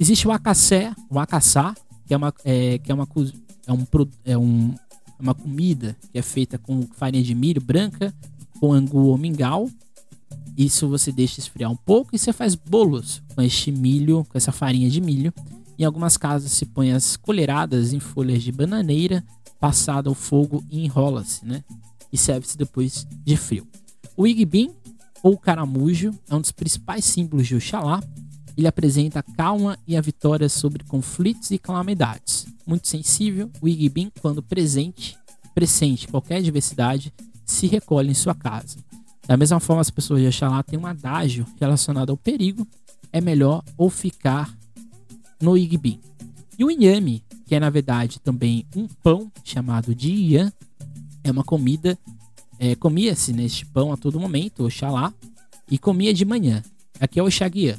Existe 0.00 0.26
o 0.26 0.32
acassé, 0.32 0.94
o 1.10 1.18
acaçá, 1.18 1.74
que 2.06 2.14
é 2.14 2.16
uma, 2.16 2.32
é, 2.42 2.78
que 2.78 2.90
é 2.90 2.94
uma, 2.94 3.06
é 3.66 3.72
um, 3.74 3.86
é 4.24 4.38
um, 4.38 4.74
uma 5.20 5.34
comida 5.34 5.94
que 6.10 6.18
é 6.18 6.22
feita 6.22 6.56
com 6.56 6.88
farinha 6.96 7.22
de 7.22 7.34
milho 7.34 7.60
branca, 7.60 8.14
com 8.58 8.72
angu 8.72 9.00
ou 9.00 9.18
mingau. 9.18 9.68
Isso 10.56 10.88
você 10.88 11.12
deixa 11.12 11.40
esfriar 11.40 11.70
um 11.70 11.76
pouco 11.76 12.16
e 12.16 12.18
você 12.18 12.32
faz 12.32 12.54
bolos 12.54 13.22
com 13.34 13.42
este 13.42 13.70
milho, 13.70 14.24
com 14.30 14.38
essa 14.38 14.50
farinha 14.50 14.88
de 14.88 15.00
milho. 15.02 15.30
Em 15.78 15.84
algumas 15.84 16.16
casas 16.16 16.50
se 16.50 16.66
põe 16.66 16.90
as 16.90 17.16
colheradas 17.16 17.92
em 17.92 18.00
folhas 18.00 18.42
de 18.42 18.50
bananeira, 18.50 19.24
passada 19.60 20.08
ao 20.08 20.14
fogo 20.14 20.64
e 20.68 20.84
enrola-se, 20.84 21.44
né? 21.44 21.62
E 22.12 22.18
serve-se 22.18 22.58
depois 22.58 23.06
de 23.24 23.36
frio. 23.36 23.66
O 24.16 24.26
Igbim, 24.26 24.74
ou 25.22 25.38
caramujo, 25.38 26.12
é 26.28 26.34
um 26.34 26.40
dos 26.40 26.50
principais 26.50 27.04
símbolos 27.04 27.46
de 27.46 27.54
Oxalá. 27.54 28.02
Ele 28.56 28.66
apresenta 28.66 29.20
a 29.20 29.22
calma 29.22 29.78
e 29.86 29.96
a 29.96 30.00
vitória 30.00 30.48
sobre 30.48 30.82
conflitos 30.82 31.52
e 31.52 31.58
calamidades. 31.58 32.46
Muito 32.66 32.88
sensível, 32.88 33.48
o 33.60 33.68
Igbim, 33.68 34.10
quando 34.20 34.42
presente, 34.42 35.16
pressente 35.54 36.08
qualquer 36.08 36.38
adversidade, 36.38 37.12
se 37.44 37.68
recolhe 37.68 38.10
em 38.10 38.14
sua 38.14 38.34
casa. 38.34 38.78
Da 39.28 39.36
mesma 39.36 39.60
forma, 39.60 39.80
as 39.80 39.90
pessoas 39.90 40.20
de 40.20 40.26
Oxalá 40.26 40.60
têm 40.64 40.78
um 40.78 40.86
adágio 40.86 41.46
relacionado 41.60 42.10
ao 42.10 42.16
perigo, 42.16 42.66
é 43.12 43.20
melhor 43.20 43.62
ou 43.76 43.88
ficar 43.88 44.57
no 45.40 45.56
Igbim. 45.56 46.00
E 46.58 46.64
o 46.64 46.70
inhame, 46.70 47.22
que 47.46 47.54
é 47.54 47.60
na 47.60 47.70
verdade 47.70 48.18
também 48.20 48.66
um 48.74 48.86
pão 48.86 49.30
chamado 49.44 49.94
de 49.94 50.10
Ian, 50.10 50.52
é 51.22 51.30
uma 51.30 51.44
comida, 51.44 51.98
é, 52.58 52.74
comia-se 52.74 53.32
neste 53.32 53.64
pão 53.66 53.92
a 53.92 53.96
todo 53.96 54.18
momento, 54.18 54.64
Oxalá, 54.64 55.12
e 55.70 55.78
comia 55.78 56.12
de 56.12 56.24
manhã. 56.24 56.62
Aqui 57.00 57.20
é 57.20 57.22
o 57.22 57.26
Oxaguian. 57.26 57.76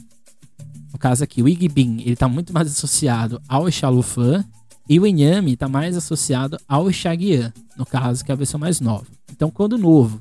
No 0.92 0.98
caso 0.98 1.24
aqui, 1.24 1.42
o 1.44 1.48
Igbin, 1.48 2.02
ele 2.02 2.14
está 2.14 2.28
muito 2.28 2.54
mais 2.54 2.68
associado 2.70 3.42
ao 3.48 3.66
Oxalufã, 3.66 4.46
e 4.88 5.00
o 5.00 5.06
Inhame 5.06 5.54
está 5.54 5.68
mais 5.68 5.96
associado 5.96 6.58
ao 6.68 6.88
Oxaguian, 6.88 7.54
no 7.78 7.86
caso, 7.86 8.26
que 8.26 8.32
é 8.32 8.34
a 8.34 8.38
versão 8.38 8.60
mais 8.60 8.82
nova. 8.82 9.06
Então, 9.32 9.52
quando 9.52 9.78
novo, 9.78 10.20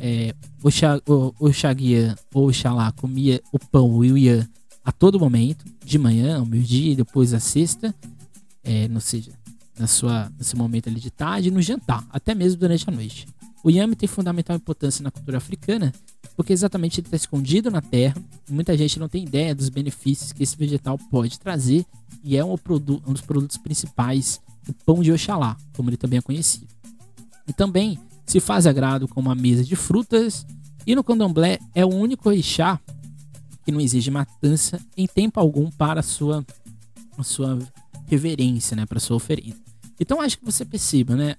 é, 0.00 0.34
o, 0.62 0.68
o, 1.12 1.48
Oxaguian 1.48 2.14
ou 2.32 2.48
Oxalá 2.48 2.92
comia 2.92 3.42
o 3.52 3.58
pão 3.58 4.04
e 4.04 4.12
o 4.12 4.18
Ian 4.18 4.48
a 4.84 4.92
todo 4.92 5.18
momento, 5.18 5.64
de 5.84 5.98
manhã, 5.98 6.38
ao 6.38 6.46
meio-dia, 6.46 6.94
depois 6.94 7.32
à 7.32 7.40
sexta, 7.40 7.94
é, 8.62 8.86
não 8.88 9.00
seja, 9.00 9.32
na 9.78 9.86
sua, 9.86 10.30
nesse 10.36 10.54
momento 10.56 10.88
ali 10.88 11.00
de 11.00 11.10
tarde, 11.10 11.50
no 11.50 11.62
jantar, 11.62 12.06
até 12.10 12.34
mesmo 12.34 12.60
durante 12.60 12.88
a 12.88 12.92
noite. 12.92 13.26
O 13.62 13.70
yame 13.70 13.96
tem 13.96 14.06
fundamental 14.06 14.54
importância 14.56 15.02
na 15.02 15.10
cultura 15.10 15.38
africana 15.38 15.92
porque 16.36 16.52
exatamente 16.52 17.00
ele 17.00 17.06
está 17.06 17.16
escondido 17.16 17.70
na 17.70 17.80
terra 17.80 18.16
e 18.48 18.52
muita 18.52 18.76
gente 18.76 18.98
não 18.98 19.08
tem 19.08 19.22
ideia 19.24 19.54
dos 19.54 19.68
benefícios 19.68 20.32
que 20.32 20.42
esse 20.42 20.56
vegetal 20.56 20.98
pode 21.10 21.38
trazer 21.38 21.86
e 22.22 22.36
é 22.36 22.44
um, 22.44 22.52
um 22.54 23.12
dos 23.12 23.20
produtos 23.20 23.56
principais 23.56 24.40
do 24.64 24.72
pão 24.72 25.02
de 25.02 25.12
Oxalá, 25.12 25.56
como 25.74 25.90
ele 25.90 25.96
também 25.96 26.18
é 26.18 26.22
conhecido. 26.22 26.68
E 27.46 27.52
também 27.52 27.98
se 28.26 28.40
faz 28.40 28.66
agrado 28.66 29.06
com 29.06 29.20
uma 29.20 29.34
mesa 29.34 29.62
de 29.62 29.76
frutas 29.76 30.46
e 30.86 30.94
no 30.94 31.04
candomblé 31.04 31.58
é 31.74 31.84
o 31.84 31.88
único 31.88 32.28
orixá 32.28 32.80
que 33.64 33.72
não 33.72 33.80
exige 33.80 34.10
matança 34.10 34.80
em 34.96 35.06
tempo 35.06 35.40
algum 35.40 35.70
para 35.70 36.00
a 36.00 36.02
sua, 36.02 36.44
a 37.16 37.22
sua 37.22 37.58
reverência, 38.06 38.76
né, 38.76 38.86
para 38.86 39.00
sua 39.00 39.16
oferenda. 39.16 39.56
Então 39.98 40.20
acho 40.20 40.38
que 40.38 40.44
você 40.44 40.64
perceba, 40.64 41.16
né? 41.16 41.36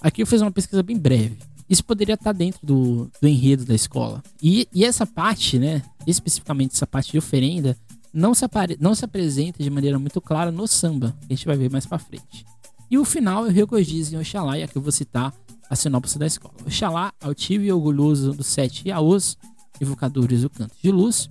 Aqui 0.00 0.22
eu 0.22 0.26
fiz 0.26 0.40
uma 0.40 0.52
pesquisa 0.52 0.82
bem 0.82 0.96
breve. 0.96 1.36
Isso 1.68 1.84
poderia 1.84 2.14
estar 2.14 2.32
dentro 2.32 2.60
do, 2.64 3.10
do 3.20 3.28
enredo 3.28 3.64
da 3.64 3.74
escola. 3.74 4.22
E, 4.42 4.68
e 4.72 4.84
essa 4.84 5.06
parte, 5.06 5.58
né? 5.58 5.82
Especificamente 6.06 6.74
essa 6.74 6.86
parte 6.86 7.12
de 7.12 7.18
oferenda, 7.18 7.76
não 8.12 8.32
se, 8.32 8.44
apare, 8.44 8.76
não 8.80 8.94
se 8.94 9.04
apresenta 9.04 9.62
de 9.62 9.68
maneira 9.68 9.98
muito 9.98 10.20
clara 10.20 10.50
no 10.50 10.66
samba, 10.66 11.14
que 11.20 11.32
a 11.32 11.36
gente 11.36 11.46
vai 11.46 11.56
ver 11.56 11.70
mais 11.70 11.84
para 11.84 11.98
frente. 11.98 12.46
E 12.90 12.96
o 12.96 13.04
final 13.04 13.46
é 13.46 13.50
o 13.50 13.52
em 13.52 14.18
Oxalá, 14.18 14.58
e 14.58 14.62
aqui 14.62 14.76
eu 14.76 14.82
vou 14.82 14.92
citar 14.92 15.34
a 15.68 15.76
sinopse 15.76 16.18
da 16.18 16.26
escola. 16.26 16.54
Oxalá, 16.66 17.12
altivo 17.20 17.64
e 17.64 17.72
orgulhoso 17.72 18.32
dos 18.32 18.46
sete 18.46 18.88
Iaôs, 18.88 19.36
evocadores 19.78 20.42
do 20.42 20.50
canto 20.50 20.74
de 20.82 20.90
luz, 20.90 21.28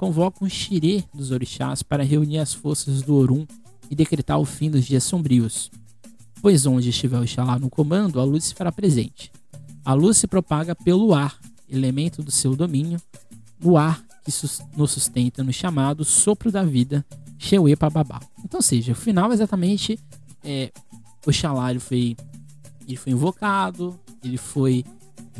convoca 0.00 0.42
um 0.42 0.48
xirê 0.48 1.04
dos 1.12 1.30
orixás 1.30 1.82
para 1.82 2.02
reunir 2.02 2.38
as 2.38 2.54
forças 2.54 3.02
do 3.02 3.14
Orum 3.14 3.46
e 3.90 3.94
decretar 3.94 4.40
o 4.40 4.46
fim 4.46 4.70
dos 4.70 4.86
dias 4.86 5.04
sombrios. 5.04 5.70
Pois 6.40 6.64
onde 6.64 6.88
estiver 6.88 7.20
Oxalá 7.20 7.58
no 7.58 7.68
comando, 7.68 8.18
a 8.18 8.24
luz 8.24 8.44
se 8.44 8.54
fará 8.54 8.72
presente. 8.72 9.30
A 9.84 9.92
luz 9.92 10.16
se 10.16 10.26
propaga 10.26 10.74
pelo 10.74 11.12
ar, 11.12 11.38
elemento 11.68 12.22
do 12.22 12.30
seu 12.30 12.56
domínio, 12.56 12.98
o 13.62 13.76
ar 13.76 14.02
que 14.24 14.32
nos 14.74 14.90
sustenta 14.90 15.44
no 15.44 15.52
chamado 15.52 16.02
sopro 16.02 16.50
da 16.50 16.64
vida, 16.64 17.04
Xeuê 17.38 17.76
Babá. 17.76 18.20
Então, 18.42 18.62
seja, 18.62 18.92
o 18.92 18.96
final 18.96 19.30
exatamente 19.34 20.00
é, 20.42 20.72
Oxalá 21.26 21.70
ele 21.70 21.78
foi, 21.78 22.16
ele 22.88 22.96
foi 22.96 23.12
invocado, 23.12 24.00
ele 24.24 24.38
foi, 24.38 24.82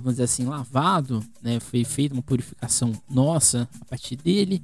vamos 0.01 0.15
dizer 0.15 0.25
assim, 0.25 0.45
lavado, 0.45 1.23
né? 1.43 1.61
Foi 1.61 1.85
feita 1.85 2.15
uma 2.15 2.23
purificação 2.23 2.93
nossa 3.09 3.69
a 3.81 3.85
partir 3.85 4.17
dele. 4.17 4.63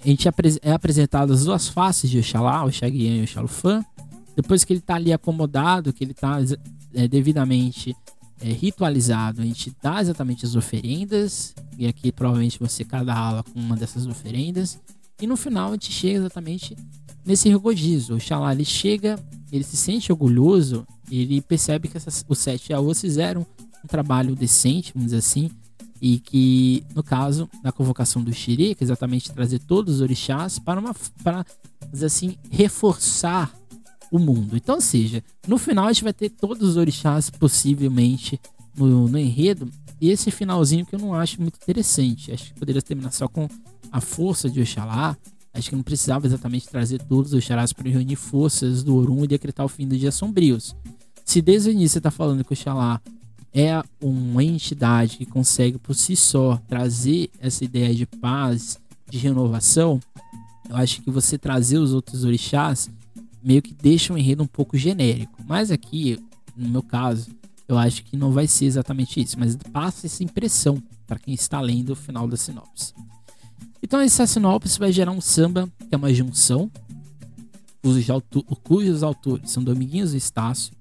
A 0.00 0.06
gente 0.06 0.28
é 0.62 0.72
apresentado 0.72 1.32
as 1.32 1.44
duas 1.44 1.68
faces 1.68 2.10
de 2.10 2.18
Oxalá, 2.18 2.64
Oxaguian 2.64 3.16
e 3.16 3.22
Oxalufã. 3.24 3.84
Depois 4.36 4.64
que 4.64 4.72
ele 4.72 4.80
está 4.80 4.96
ali 4.96 5.12
acomodado, 5.12 5.92
que 5.92 6.04
ele 6.04 6.12
está 6.12 6.38
é, 6.92 7.08
devidamente 7.08 7.96
é, 8.40 8.52
ritualizado, 8.52 9.40
a 9.40 9.44
gente 9.44 9.74
dá 9.82 10.00
exatamente 10.00 10.44
as 10.44 10.56
oferendas, 10.56 11.54
e 11.78 11.86
aqui 11.86 12.12
provavelmente 12.12 12.58
você 12.58 12.84
cada 12.84 13.14
ala 13.14 13.42
com 13.42 13.58
uma 13.58 13.76
dessas 13.76 14.06
oferendas, 14.06 14.78
e 15.20 15.26
no 15.26 15.36
final 15.36 15.70
a 15.70 15.72
gente 15.72 15.90
chega 15.92 16.18
exatamente 16.18 16.76
nesse 17.24 17.48
regozijo. 17.48 18.14
O 18.14 18.20
Xalá 18.20 18.52
ele 18.52 18.64
chega, 18.64 19.18
ele 19.50 19.64
se 19.64 19.76
sente 19.76 20.12
orgulhoso, 20.12 20.86
ele 21.10 21.40
percebe 21.40 21.88
que 21.88 21.96
essas, 21.96 22.24
os 22.28 22.38
sete 22.38 22.72
Aos 22.72 23.00
fizeram 23.00 23.46
um 23.84 23.88
trabalho 23.88 24.34
decente, 24.34 24.92
vamos 24.94 25.06
dizer 25.06 25.18
assim, 25.18 25.50
e 26.00 26.18
que 26.18 26.84
no 26.94 27.02
caso 27.02 27.48
da 27.62 27.72
convocação 27.72 28.22
do 28.22 28.32
Xiri, 28.32 28.74
que 28.74 28.82
é 28.82 28.86
exatamente 28.86 29.32
trazer 29.32 29.58
todos 29.60 29.96
os 29.96 30.00
orixás 30.00 30.58
para 30.58 30.80
uma 30.80 30.94
para 31.22 31.44
dizer 31.90 32.06
assim 32.06 32.36
reforçar 32.50 33.54
o 34.10 34.18
mundo. 34.18 34.56
Então, 34.56 34.80
seja, 34.80 35.24
no 35.46 35.58
final 35.58 35.86
a 35.86 35.92
gente 35.92 36.04
vai 36.04 36.12
ter 36.12 36.30
todos 36.30 36.68
os 36.70 36.76
orixás 36.76 37.30
possivelmente 37.30 38.40
no, 38.76 39.08
no 39.08 39.18
enredo. 39.18 39.68
E 40.00 40.10
esse 40.10 40.30
finalzinho 40.30 40.84
que 40.84 40.94
eu 40.94 40.98
não 40.98 41.14
acho 41.14 41.40
muito 41.40 41.56
interessante. 41.56 42.32
Acho 42.32 42.52
que 42.52 42.54
poderia 42.54 42.82
terminar 42.82 43.12
só 43.12 43.26
com 43.26 43.48
a 43.90 44.00
força 44.00 44.50
de 44.50 44.60
Oxalá. 44.60 45.16
Acho 45.52 45.70
que 45.70 45.76
não 45.76 45.82
precisava 45.82 46.26
exatamente 46.26 46.68
trazer 46.68 47.00
todos 47.02 47.32
os 47.32 47.38
Oxalás 47.38 47.72
para 47.72 47.88
reunir 47.88 48.16
forças 48.16 48.82
do 48.82 48.94
Orum 48.94 49.24
e 49.24 49.28
decretar 49.28 49.64
o 49.64 49.68
fim 49.68 49.86
dos 49.86 49.98
dias 49.98 50.14
sombrios. 50.14 50.76
Se 51.24 51.40
desde 51.40 51.70
o 51.70 51.72
início 51.72 51.94
você 51.94 51.98
está 51.98 52.10
falando 52.10 52.44
que 52.44 52.52
Oxalá 52.52 53.00
é 53.54 53.80
uma 54.00 54.42
entidade 54.42 55.16
que 55.16 55.24
consegue 55.24 55.78
por 55.78 55.94
si 55.94 56.16
só 56.16 56.60
trazer 56.68 57.30
essa 57.38 57.64
ideia 57.64 57.94
de 57.94 58.04
paz, 58.04 58.80
de 59.08 59.16
renovação, 59.18 60.00
eu 60.68 60.76
acho 60.76 61.00
que 61.02 61.10
você 61.10 61.38
trazer 61.38 61.78
os 61.78 61.92
outros 61.92 62.24
orixás 62.24 62.90
meio 63.42 63.62
que 63.62 63.72
deixa 63.72 64.12
o 64.12 64.18
enredo 64.18 64.42
um 64.42 64.46
pouco 64.46 64.76
genérico. 64.76 65.40
Mas 65.46 65.70
aqui, 65.70 66.18
no 66.56 66.68
meu 66.68 66.82
caso, 66.82 67.30
eu 67.68 67.78
acho 67.78 68.02
que 68.02 68.16
não 68.16 68.32
vai 68.32 68.48
ser 68.48 68.64
exatamente 68.64 69.20
isso, 69.20 69.38
mas 69.38 69.56
passa 69.72 70.06
essa 70.06 70.24
impressão 70.24 70.82
para 71.06 71.18
quem 71.18 71.34
está 71.34 71.60
lendo 71.60 71.90
o 71.90 71.96
final 71.96 72.26
da 72.26 72.36
sinopse. 72.36 72.92
Então 73.82 74.00
essa 74.00 74.26
sinopse 74.26 74.78
vai 74.78 74.90
gerar 74.90 75.12
um 75.12 75.20
samba, 75.20 75.70
que 75.88 75.94
é 75.94 75.96
uma 75.96 76.12
junção, 76.12 76.70
cujos 78.62 79.02
autores 79.02 79.50
são 79.50 79.62
Dominguinhos 79.62 80.14
Estácio, 80.14 80.72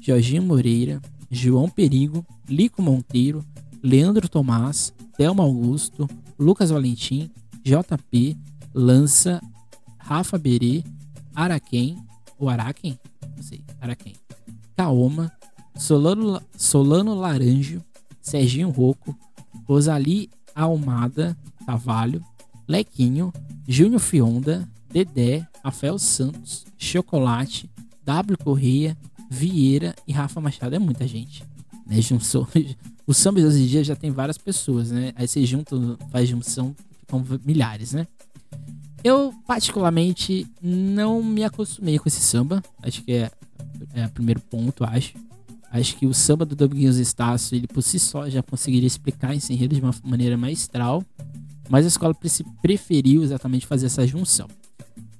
Jorginho 0.00 0.42
Moreira, 0.42 1.00
João 1.30 1.68
Perigo, 1.68 2.26
Lico 2.48 2.82
Monteiro, 2.82 3.44
Leandro 3.82 4.28
Tomás, 4.28 4.92
Thelma 5.16 5.44
Augusto, 5.44 6.08
Lucas 6.38 6.70
Valentim, 6.70 7.30
JP, 7.62 8.36
Lança, 8.74 9.40
Rafa 9.98 10.36
Berê, 10.36 10.82
Araquém, 11.34 11.96
o 12.38 12.48
Araken, 12.48 12.98
não 13.36 13.42
sei, 13.42 13.62
Araken, 13.80 14.14
Kaoma, 14.76 15.30
Solano, 15.76 16.42
Solano 16.56 17.14
Laranjo, 17.14 17.82
Serginho 18.20 18.70
Rocco, 18.70 19.16
Rosali 19.66 20.30
Almada 20.54 21.36
Cavalho, 21.64 22.24
Lequinho, 22.66 23.32
Júnior 23.66 24.00
Fionda, 24.00 24.68
Dedé, 24.92 25.46
Rafael 25.62 25.98
Santos, 25.98 26.66
Chocolate, 26.76 27.70
W 28.04 28.36
Correia, 28.38 28.96
Vieira 29.30 29.94
e 30.06 30.12
Rafa 30.12 30.40
Machado. 30.40 30.74
É 30.74 30.78
muita 30.78 31.06
gente. 31.06 31.44
Né? 31.86 32.00
Junção, 32.02 32.46
o 33.06 33.14
samba 33.14 33.40
hoje 33.40 33.62
em 33.62 33.66
dia 33.66 33.84
já 33.84 33.94
tem 33.94 34.10
várias 34.10 34.36
pessoas, 34.36 34.90
né? 34.90 35.12
Aí 35.14 35.28
você 35.28 35.46
junta, 35.46 35.76
faz 36.10 36.28
junção, 36.28 36.74
ficam 36.98 37.24
milhares, 37.44 37.92
né? 37.92 38.06
Eu, 39.02 39.32
particularmente, 39.46 40.46
não 40.60 41.22
me 41.22 41.42
acostumei 41.42 41.98
com 41.98 42.08
esse 42.08 42.20
samba. 42.20 42.62
Acho 42.82 43.02
que 43.02 43.12
é, 43.12 43.30
é 43.94 44.06
o 44.06 44.10
primeiro 44.10 44.40
ponto, 44.40 44.84
acho. 44.84 45.14
Acho 45.72 45.96
que 45.96 46.04
o 46.04 46.12
samba 46.12 46.44
do 46.44 46.56
Dominguinhos 46.56 46.96
Estácio, 46.96 47.56
ele 47.56 47.66
por 47.66 47.82
si 47.82 47.98
só 47.98 48.28
já 48.28 48.42
conseguiria 48.42 48.86
explicar 48.86 49.34
esse 49.34 49.52
enredo 49.52 49.74
de 49.74 49.80
uma 49.80 49.94
maneira 50.04 50.36
maestral. 50.36 51.02
Mas 51.68 51.84
a 51.84 51.88
escola 51.88 52.14
preferiu 52.60 53.22
exatamente 53.22 53.66
fazer 53.66 53.86
essa 53.86 54.04
junção. 54.06 54.48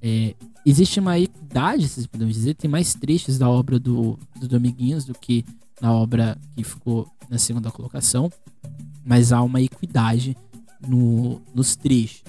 É, 0.03 0.35
existe 0.65 1.01
uma 1.01 1.19
equidade, 1.19 1.89
se 1.89 2.07
podemos 2.09 2.35
dizer, 2.35 2.55
tem 2.55 2.71
mais 2.71 2.95
trechos 2.95 3.39
da 3.39 3.49
obra 3.49 3.79
do, 3.79 4.19
do 4.39 4.49
Dominguinhos 4.49 5.05
do 5.05 5.15
que 5.15 5.45
na 5.81 5.93
obra 5.93 6.37
que 6.57 6.63
ficou 6.63 7.09
na 7.29 7.39
segunda 7.39 7.71
colocação. 7.71 8.31
Mas 9.05 9.33
há 9.33 9.43
uma 9.43 9.61
equidade 9.61 10.37
no, 10.87 11.41
nos 11.55 11.75
trechos. 11.77 12.23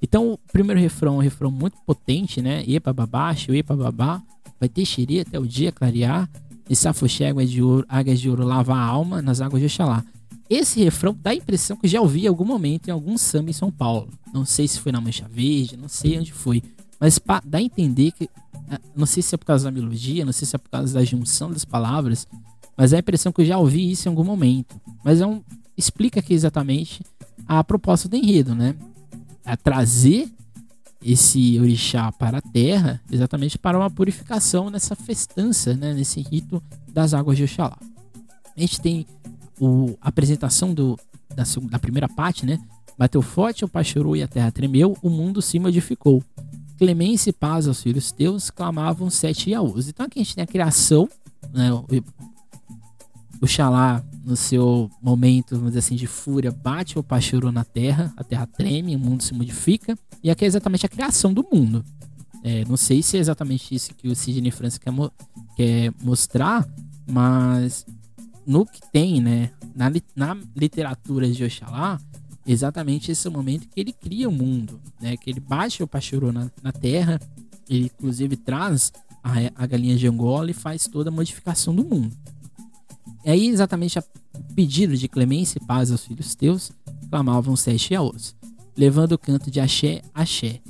Então, 0.00 0.32
o 0.32 0.38
primeiro 0.52 0.80
refrão 0.80 1.14
é 1.14 1.16
um 1.18 1.20
refrão 1.20 1.50
muito 1.50 1.76
potente, 1.86 2.42
né? 2.42 2.64
Epa 2.66 2.92
babaxo, 2.92 3.54
epa 3.54 3.76
babá, 3.76 4.20
vai 4.58 4.68
ter 4.68 4.84
xiri 4.84 5.20
até 5.20 5.38
o 5.38 5.46
dia 5.46 5.70
clarear, 5.70 6.28
e 6.68 6.76
safoché, 6.76 7.28
água 7.28 7.44
de 7.44 7.62
ouro, 7.62 7.84
águas 7.88 8.20
de 8.20 8.30
ouro 8.30 8.44
lava 8.44 8.74
a 8.74 8.80
alma 8.80 9.20
nas 9.20 9.40
águas 9.40 9.60
de 9.60 9.66
Oxalá. 9.66 10.04
Esse 10.48 10.82
refrão 10.82 11.16
dá 11.20 11.30
a 11.30 11.34
impressão 11.34 11.76
que 11.76 11.88
já 11.88 12.00
ouvi 12.00 12.24
em 12.24 12.28
algum 12.28 12.44
momento 12.44 12.88
em 12.88 12.90
algum 12.90 13.16
samba 13.16 13.50
em 13.50 13.52
São 13.52 13.70
Paulo. 13.70 14.08
Não 14.32 14.44
sei 14.44 14.68
se 14.68 14.78
foi 14.78 14.92
na 14.92 15.00
Mancha 15.00 15.26
Verde, 15.28 15.76
não 15.76 15.88
sei 15.88 16.18
onde 16.18 16.32
foi. 16.32 16.62
Mas 17.02 17.20
dá 17.44 17.58
a 17.58 17.62
entender 17.62 18.12
que. 18.12 18.30
Ah, 18.70 18.80
não 18.94 19.06
sei 19.06 19.24
se 19.24 19.34
é 19.34 19.38
por 19.38 19.44
causa 19.44 19.64
da 19.64 19.72
melodia, 19.72 20.24
não 20.24 20.32
sei 20.32 20.46
se 20.46 20.54
é 20.54 20.58
por 20.58 20.70
causa 20.70 20.94
da 20.94 21.04
junção 21.04 21.50
das 21.50 21.64
palavras, 21.64 22.28
mas 22.76 22.92
é 22.92 22.96
a 22.96 23.00
impressão 23.00 23.32
que 23.32 23.40
eu 23.40 23.44
já 23.44 23.58
ouvi 23.58 23.90
isso 23.90 24.06
em 24.06 24.10
algum 24.10 24.22
momento. 24.22 24.80
Mas 25.04 25.20
é 25.20 25.26
um, 25.26 25.42
explica 25.76 26.20
aqui 26.20 26.32
exatamente 26.32 27.02
a 27.44 27.64
proposta 27.64 28.08
do 28.08 28.14
enredo, 28.14 28.54
né? 28.54 28.76
A 29.44 29.56
trazer 29.56 30.30
esse 31.04 31.58
orixá 31.58 32.12
para 32.12 32.38
a 32.38 32.40
terra, 32.40 33.00
exatamente 33.10 33.58
para 33.58 33.76
uma 33.76 33.90
purificação 33.90 34.70
nessa 34.70 34.94
festança, 34.94 35.74
né? 35.74 35.92
nesse 35.92 36.20
rito 36.20 36.62
das 36.88 37.12
águas 37.12 37.36
de 37.36 37.42
Oxalá. 37.42 37.76
A 38.56 38.60
gente 38.60 38.80
tem 38.80 39.04
o, 39.58 39.96
a 40.00 40.08
apresentação 40.08 40.72
do, 40.72 40.96
da, 41.34 41.42
da 41.68 41.80
primeira 41.80 42.08
parte, 42.08 42.46
né? 42.46 42.60
Bateu 42.96 43.20
forte, 43.20 43.64
o 43.64 43.68
pai 43.68 43.82
chorou 43.82 44.16
e 44.16 44.22
a 44.22 44.28
terra 44.28 44.52
tremeu, 44.52 44.96
o 45.02 45.10
mundo 45.10 45.42
se 45.42 45.58
modificou. 45.58 46.22
Clemência 46.82 47.30
e 47.30 47.32
paz 47.32 47.68
aos 47.68 47.80
filhos 47.80 48.10
teus 48.10 48.50
clamavam 48.50 49.08
sete 49.08 49.50
Iaús. 49.50 49.86
Então 49.86 50.04
aqui 50.04 50.18
a 50.18 50.22
gente 50.24 50.34
tem 50.34 50.42
a 50.42 50.46
criação, 50.48 51.08
né? 51.54 51.72
O, 51.72 51.86
o 53.40 53.46
Xalá, 53.46 54.04
no 54.24 54.34
seu 54.34 54.90
momento, 55.00 55.54
vamos 55.54 55.68
dizer 55.68 55.78
assim, 55.78 55.94
de 55.94 56.08
fúria, 56.08 56.50
bate 56.50 56.98
o 56.98 57.04
chorou 57.20 57.52
na 57.52 57.62
terra, 57.62 58.12
a 58.16 58.24
terra 58.24 58.48
treme, 58.48 58.96
o 58.96 58.98
mundo 58.98 59.22
se 59.22 59.32
modifica. 59.32 59.96
E 60.24 60.28
aqui 60.28 60.44
é 60.44 60.48
exatamente 60.48 60.84
a 60.84 60.88
criação 60.88 61.32
do 61.32 61.46
mundo. 61.52 61.84
É, 62.42 62.64
não 62.64 62.76
sei 62.76 63.00
se 63.00 63.16
é 63.16 63.20
exatamente 63.20 63.72
isso 63.72 63.94
que 63.94 64.08
o 64.08 64.16
Sidney 64.16 64.50
Francis 64.50 64.78
quer, 64.78 64.90
mo 64.90 65.08
quer 65.54 65.94
mostrar, 66.02 66.68
mas 67.08 67.86
no 68.44 68.66
que 68.66 68.80
tem, 68.90 69.20
né, 69.20 69.52
na, 69.72 69.88
na 70.16 70.36
literatura 70.56 71.30
de 71.30 71.44
Oxalá, 71.44 72.00
exatamente 72.46 73.10
esse 73.10 73.26
é 73.26 73.30
o 73.30 73.32
momento 73.32 73.68
que 73.68 73.80
ele 73.80 73.92
cria 73.92 74.28
o 74.28 74.32
mundo, 74.32 74.80
né, 75.00 75.16
que 75.16 75.30
ele 75.30 75.40
baixa 75.40 75.84
o 75.84 75.86
Pachorô 75.86 76.32
na, 76.32 76.50
na 76.62 76.72
terra, 76.72 77.20
ele 77.68 77.86
inclusive 77.86 78.36
traz 78.36 78.92
a, 79.22 79.32
a 79.54 79.66
galinha 79.66 79.96
de 79.96 80.06
Angola 80.06 80.50
e 80.50 80.54
faz 80.54 80.86
toda 80.86 81.10
a 81.10 81.12
modificação 81.12 81.74
do 81.74 81.84
mundo. 81.84 82.14
E 83.24 83.30
aí, 83.30 83.46
exatamente 83.46 83.98
a 83.98 84.04
pedido 84.54 84.96
de 84.96 85.08
clemência 85.08 85.58
e 85.62 85.66
paz 85.66 85.92
aos 85.92 86.04
filhos 86.04 86.34
teus, 86.34 86.72
clamavam 87.08 87.54
sete 87.54 87.94
aos, 87.94 88.34
levando 88.76 89.12
o 89.12 89.18
canto 89.18 89.50
de 89.50 89.60
axé, 89.60 90.02
axé. 90.12 90.60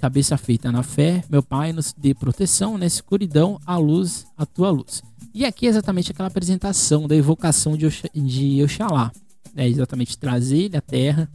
Cabeça 0.00 0.36
feita 0.36 0.70
na 0.70 0.82
fé, 0.82 1.24
meu 1.28 1.42
Pai 1.42 1.72
nos 1.72 1.92
dê 1.96 2.14
proteção 2.14 2.76
na 2.76 2.86
escuridão, 2.86 3.58
a 3.64 3.76
luz, 3.76 4.26
a 4.36 4.44
tua 4.44 4.70
luz. 4.70 5.02
E 5.34 5.44
aqui 5.44 5.66
é 5.66 5.70
exatamente 5.70 6.12
aquela 6.12 6.28
apresentação 6.28 7.08
da 7.08 7.16
evocação 7.16 7.76
de, 7.76 7.86
Oxa, 7.86 8.08
de 8.14 8.62
Oxalá. 8.62 9.10
É 9.56 9.68
exatamente 9.68 10.18
trazer 10.18 10.58
ele 10.58 10.76
à 10.76 10.80
terra, 10.80 11.28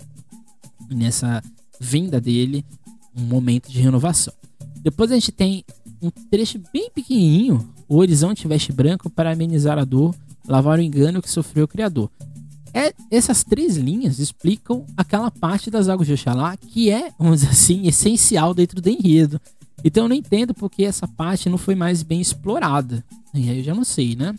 nessa 0.90 1.44
vinda 1.80 2.22
dele, 2.22 2.64
um 3.16 3.24
momento 3.24 3.70
de 3.70 3.80
renovação. 3.80 4.34
Depois 4.82 5.12
a 5.12 5.16
gente 5.16 5.32
tem 5.32 5.66
um 6.02 6.10
trecho 6.10 6.60
bem 6.74 6.90
pequenininho, 6.94 7.68
o 7.88 7.98
horizonte 7.98 8.48
veste 8.48 8.72
branco 8.72 9.10
para 9.10 9.32
amenizar 9.32 9.78
a 9.78 9.84
dor, 9.84 10.16
lavar 10.48 10.80
o 10.80 10.82
engano 10.82 11.22
que 11.22 11.30
sofreu 11.30 11.66
o 11.66 11.68
Criador. 11.68 12.10
É, 12.74 12.94
essas 13.12 13.44
três 13.44 13.76
linhas 13.76 14.18
explicam 14.18 14.86
aquela 14.96 15.30
parte 15.30 15.70
das 15.70 15.90
águas 15.90 16.08
de 16.08 16.14
Oxalá 16.14 16.56
que 16.56 16.90
é, 16.90 17.12
vamos 17.20 17.42
dizer 17.42 17.52
assim, 17.52 17.88
essencial 17.88 18.54
dentro 18.54 18.82
do 18.82 18.90
enredo. 18.90 19.42
Então 19.84 20.06
eu 20.06 20.10
não 20.10 20.16
entendo 20.16 20.54
porque 20.54 20.84
essa 20.84 21.08
parte 21.08 21.50
não 21.50 21.58
foi 21.58 21.76
mais 21.76 22.02
bem 22.02 22.22
explorada. 22.22 23.04
E 23.34 23.50
aí 23.50 23.58
eu 23.58 23.64
já 23.64 23.76
não 23.76 23.84
sei, 23.84 24.16
né? 24.16 24.34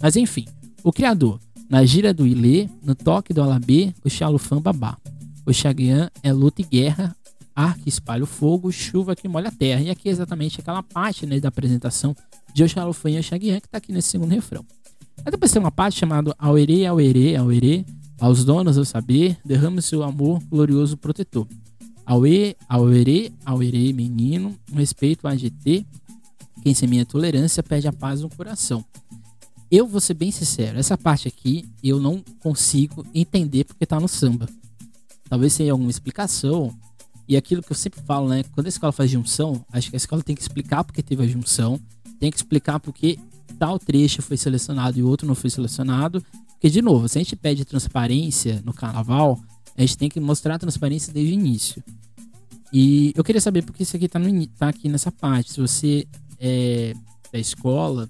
Mas 0.00 0.16
enfim, 0.16 0.46
o 0.82 0.92
criador, 0.92 1.38
na 1.68 1.84
gira 1.84 2.14
do 2.14 2.26
Ilê, 2.26 2.68
no 2.82 2.94
toque 2.94 3.34
do 3.34 3.42
Alabê, 3.42 3.92
o 4.04 4.10
Xalufã 4.10 4.60
babá. 4.60 4.96
O 5.44 5.52
Xaguian 5.52 6.10
é 6.22 6.32
luta 6.32 6.62
e 6.62 6.64
guerra, 6.64 7.16
ar 7.54 7.76
que 7.78 7.88
espalha 7.88 8.24
o 8.24 8.26
fogo, 8.26 8.70
chuva 8.70 9.16
que 9.16 9.28
molha 9.28 9.48
a 9.48 9.52
terra. 9.52 9.80
E 9.80 9.90
aqui 9.90 10.08
é 10.08 10.12
exatamente 10.12 10.60
aquela 10.60 10.82
parte 10.82 11.26
né, 11.26 11.40
da 11.40 11.48
apresentação 11.48 12.14
de 12.54 12.62
Oxalufã 12.62 13.10
e 13.10 13.18
Oxaguian 13.18 13.60
que 13.60 13.66
está 13.66 13.78
aqui 13.78 13.92
nesse 13.92 14.08
segundo 14.08 14.30
refrão. 14.30 14.64
Aí 15.24 15.30
depois 15.30 15.50
tem 15.50 15.60
uma 15.60 15.72
parte 15.72 15.98
chamada 15.98 16.34
Auerê, 16.38 16.86
Auerê, 16.86 17.36
Auerê, 17.36 17.84
aos 18.20 18.44
donos 18.44 18.76
do 18.76 18.84
saber, 18.84 19.36
derrame 19.44 19.82
seu 19.82 20.02
amor 20.02 20.42
glorioso 20.48 20.96
protetor. 20.96 21.46
Aue, 22.04 22.56
auerê, 22.68 23.32
auerê, 23.44 23.92
menino, 23.92 24.56
respeito 24.72 25.26
a 25.26 25.34
GT, 25.34 25.84
quem 26.62 26.72
semeia 26.72 27.04
tolerância 27.04 27.62
perde 27.62 27.88
a 27.88 27.92
paz 27.92 28.22
no 28.22 28.28
coração. 28.28 28.84
Eu 29.70 29.86
vou 29.86 30.00
ser 30.00 30.14
bem 30.14 30.30
sincero, 30.30 30.78
essa 30.78 30.96
parte 30.96 31.26
aqui 31.26 31.68
eu 31.82 32.00
não 32.00 32.22
consigo 32.40 33.04
entender 33.14 33.64
porque 33.64 33.84
tá 33.84 33.98
no 33.98 34.06
samba. 34.06 34.48
Talvez 35.28 35.56
tenha 35.56 35.72
alguma 35.72 35.90
explicação. 35.90 36.72
E 37.28 37.36
aquilo 37.36 37.60
que 37.60 37.72
eu 37.72 37.76
sempre 37.76 38.00
falo, 38.02 38.28
né? 38.28 38.44
Quando 38.52 38.66
a 38.66 38.68
escola 38.68 38.92
faz 38.92 39.10
junção, 39.10 39.64
acho 39.72 39.90
que 39.90 39.96
a 39.96 39.98
escola 39.98 40.22
tem 40.22 40.36
que 40.36 40.42
explicar 40.42 40.84
porque 40.84 41.02
teve 41.02 41.24
a 41.24 41.26
junção, 41.26 41.80
tem 42.20 42.30
que 42.30 42.36
explicar 42.36 42.78
porque 42.78 43.18
tal 43.58 43.78
trecho 43.78 44.22
foi 44.22 44.36
selecionado 44.36 44.98
e 44.98 45.02
outro 45.02 45.26
não 45.26 45.34
foi 45.34 45.50
selecionado. 45.50 46.24
Porque, 46.52 46.70
de 46.70 46.80
novo, 46.80 47.08
se 47.08 47.18
a 47.18 47.20
gente 47.22 47.34
pede 47.34 47.64
transparência 47.64 48.62
no 48.64 48.72
carnaval, 48.72 49.40
a 49.76 49.80
gente 49.80 49.98
tem 49.98 50.08
que 50.08 50.20
mostrar 50.20 50.54
a 50.54 50.58
transparência 50.58 51.12
desde 51.12 51.32
o 51.32 51.34
início. 51.34 51.82
E 52.72 53.12
eu 53.16 53.24
queria 53.24 53.40
saber 53.40 53.62
porque 53.62 53.82
isso 53.82 53.96
aqui 53.96 54.08
tá, 54.08 54.18
no, 54.18 54.46
tá 54.46 54.68
aqui 54.68 54.88
nessa 54.88 55.10
parte. 55.10 55.52
Se 55.52 55.60
você 55.60 56.06
é 56.38 56.94
da 57.32 57.38
escola, 57.38 58.08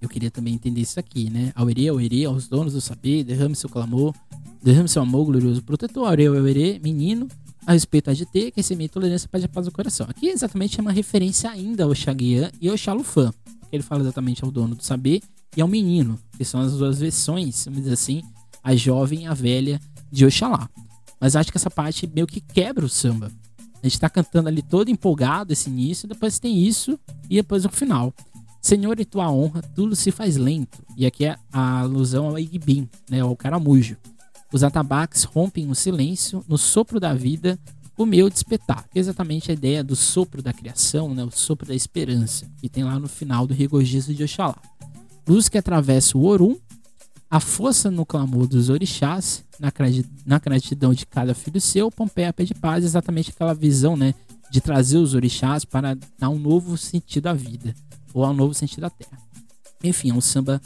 eu 0.00 0.08
queria 0.08 0.30
também 0.30 0.54
entender 0.54 0.80
isso 0.80 0.98
aqui, 0.98 1.28
né? 1.30 1.52
Auerê, 1.54 1.88
auerê, 1.88 2.24
aos 2.24 2.48
donos 2.48 2.72
do 2.72 2.80
saber, 2.80 3.24
derrame 3.24 3.54
seu 3.54 3.68
clamor, 3.68 4.14
derrame 4.62 4.88
seu 4.88 5.02
amor 5.02 5.26
glorioso 5.26 5.62
protetor, 5.62 6.06
auerê, 6.06 6.26
auerê, 6.26 6.80
menino, 6.82 7.28
a 7.66 7.72
respeito 7.72 8.10
a 8.10 8.14
GT, 8.14 8.52
quem 8.52 8.62
semeia 8.62 8.88
tolerância 8.88 9.28
pede 9.28 9.44
a 9.44 9.48
paz 9.48 9.66
do 9.66 9.72
coração. 9.72 10.06
Aqui 10.08 10.28
exatamente 10.28 10.78
é 10.78 10.82
uma 10.82 10.92
referência 10.92 11.50
ainda 11.50 11.84
ao 11.84 11.94
Xaguian 11.94 12.50
e 12.60 12.68
ao 12.68 12.76
Xalufã, 12.76 13.30
que 13.68 13.76
ele 13.76 13.82
fala 13.82 14.00
exatamente 14.00 14.42
ao 14.44 14.50
dono 14.50 14.74
do 14.74 14.82
saber 14.82 15.20
e 15.56 15.60
ao 15.60 15.68
menino, 15.68 16.18
que 16.36 16.44
são 16.44 16.60
as 16.60 16.72
duas 16.72 16.98
versões, 16.98 17.64
vamos 17.64 17.80
dizer 17.80 17.94
assim, 17.94 18.22
a 18.62 18.74
jovem 18.74 19.24
e 19.24 19.26
a 19.26 19.34
velha 19.34 19.80
de 20.10 20.24
Oxalá. 20.24 20.68
Mas 21.20 21.36
acho 21.36 21.50
que 21.50 21.58
essa 21.58 21.70
parte 21.70 22.10
meio 22.12 22.26
que 22.26 22.40
quebra 22.40 22.84
o 22.84 22.88
samba. 22.88 23.30
A 23.82 23.86
gente 23.86 23.98
tá 23.98 24.08
cantando 24.08 24.48
ali 24.48 24.62
todo 24.62 24.90
empolgado 24.90 25.52
esse 25.52 25.68
início, 25.68 26.08
depois 26.08 26.38
tem 26.38 26.64
isso 26.64 26.98
e 27.28 27.36
depois 27.36 27.64
o 27.64 27.68
final. 27.68 28.12
Senhor, 28.60 28.98
em 29.00 29.04
tua 29.04 29.30
honra, 29.30 29.62
tudo 29.74 29.96
se 29.96 30.10
faz 30.10 30.36
lento. 30.36 30.82
E 30.96 31.06
aqui 31.06 31.24
é 31.24 31.36
a 31.52 31.80
alusão 31.80 32.26
ao 32.26 32.38
Igbim, 32.38 32.88
né, 33.08 33.20
ao 33.20 33.34
caramujo. 33.34 33.96
Os 34.52 34.62
atabaques 34.62 35.24
rompem 35.24 35.70
o 35.70 35.74
silêncio, 35.74 36.44
no 36.48 36.58
sopro 36.58 37.00
da 37.00 37.14
vida, 37.14 37.58
o 37.96 38.04
meu 38.04 38.28
despertar. 38.28 38.84
Exatamente 38.94 39.50
a 39.50 39.54
ideia 39.54 39.82
do 39.82 39.96
sopro 39.96 40.42
da 40.42 40.52
criação, 40.52 41.14
né, 41.14 41.24
o 41.24 41.30
sopro 41.30 41.66
da 41.66 41.74
esperança, 41.74 42.46
que 42.58 42.68
tem 42.68 42.84
lá 42.84 42.98
no 42.98 43.08
final 43.08 43.46
do 43.46 43.54
regozijo 43.54 44.12
de 44.12 44.24
Oxalá. 44.24 44.60
Luz 45.26 45.48
que 45.48 45.58
atravessa 45.58 46.18
o 46.18 46.24
Orum, 46.24 46.56
a 47.30 47.38
força 47.38 47.90
no 47.90 48.04
clamor 48.04 48.46
dos 48.46 48.68
orixás, 48.68 49.44
na 50.26 50.38
gratidão 50.38 50.92
de 50.92 51.06
cada 51.06 51.32
filho 51.32 51.60
seu, 51.60 51.90
Pompeia 51.90 52.32
pede 52.32 52.54
paz, 52.54 52.84
exatamente 52.84 53.30
aquela 53.30 53.54
visão, 53.54 53.96
né, 53.96 54.14
de 54.50 54.60
trazer 54.60 54.98
os 54.98 55.14
orixás 55.14 55.64
para 55.64 55.96
dar 56.18 56.28
um 56.28 56.38
novo 56.38 56.76
sentido 56.76 57.28
à 57.28 57.32
vida, 57.32 57.72
ou 58.12 58.26
um 58.26 58.32
novo 58.32 58.54
sentido 58.54 58.84
à 58.84 58.90
terra. 58.90 59.18
Enfim, 59.82 60.10
é 60.10 60.14
um 60.14 60.20
samba. 60.20 60.60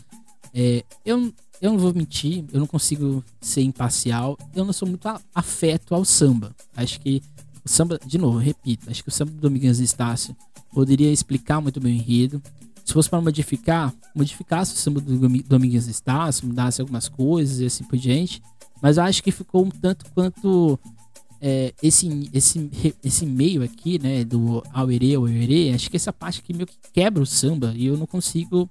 É, 0.53 0.85
eu, 1.05 1.33
eu 1.61 1.73
não 1.73 1.79
vou 1.79 1.93
mentir, 1.95 2.45
eu 2.53 2.61
não 2.61 2.67
consigo 2.67 3.25
ser 3.41 3.63
imparcial, 3.63 4.37
eu 4.55 4.65
não 4.65 4.73
sou 4.73 4.89
muito 4.89 5.09
afeto 5.35 5.95
ao 5.95 6.05
samba. 6.05 6.55
Acho 6.77 7.01
que 7.01 7.23
o 7.65 7.69
samba, 7.69 7.99
de 8.05 8.19
novo, 8.19 8.39
repito, 8.39 8.91
acho 8.91 9.03
que 9.03 9.09
o 9.09 9.13
samba 9.13 9.33
do 9.33 9.39
Domingues 9.39 9.79
Estácio 9.79 10.37
poderia 10.73 11.11
explicar 11.11 11.61
muito 11.61 11.81
bem 11.81 11.95
o 11.95 11.97
enredo, 11.97 12.43
se 12.85 12.93
fosse 12.93 13.09
para 13.09 13.21
modificar, 13.21 13.95
modificasse 14.15 14.75
o 14.75 14.77
samba 14.77 15.01
do 15.01 15.17
Domingues 15.45 15.87
Estácio, 15.87 16.47
mudasse 16.47 16.81
algumas 16.81 17.09
coisas 17.09 17.61
e 17.61 17.65
assim 17.65 17.83
por 17.85 17.97
diante. 17.99 18.43
Mas 18.83 18.99
eu 18.99 19.05
acho 19.05 19.23
que 19.23 19.33
ficou 19.33 19.65
um 19.65 19.71
tanto 19.71 20.05
quanto 20.13 20.79
é, 21.47 21.75
esse, 21.83 22.31
esse, 22.33 22.97
esse 23.05 23.27
meio 23.27 23.63
aqui, 23.63 23.99
né, 23.99 24.25
do 24.25 24.63
Auerê, 24.73 25.15
Auerê, 25.15 25.73
acho 25.75 25.91
que 25.91 25.97
essa 25.97 26.11
parte 26.11 26.41
aqui 26.41 26.55
meio 26.55 26.67
que 26.67 26.79
quebra 26.91 27.23
o 27.23 27.27
samba 27.27 27.75
e 27.77 27.85
eu 27.85 27.99
não 27.99 28.07
consigo 28.07 28.67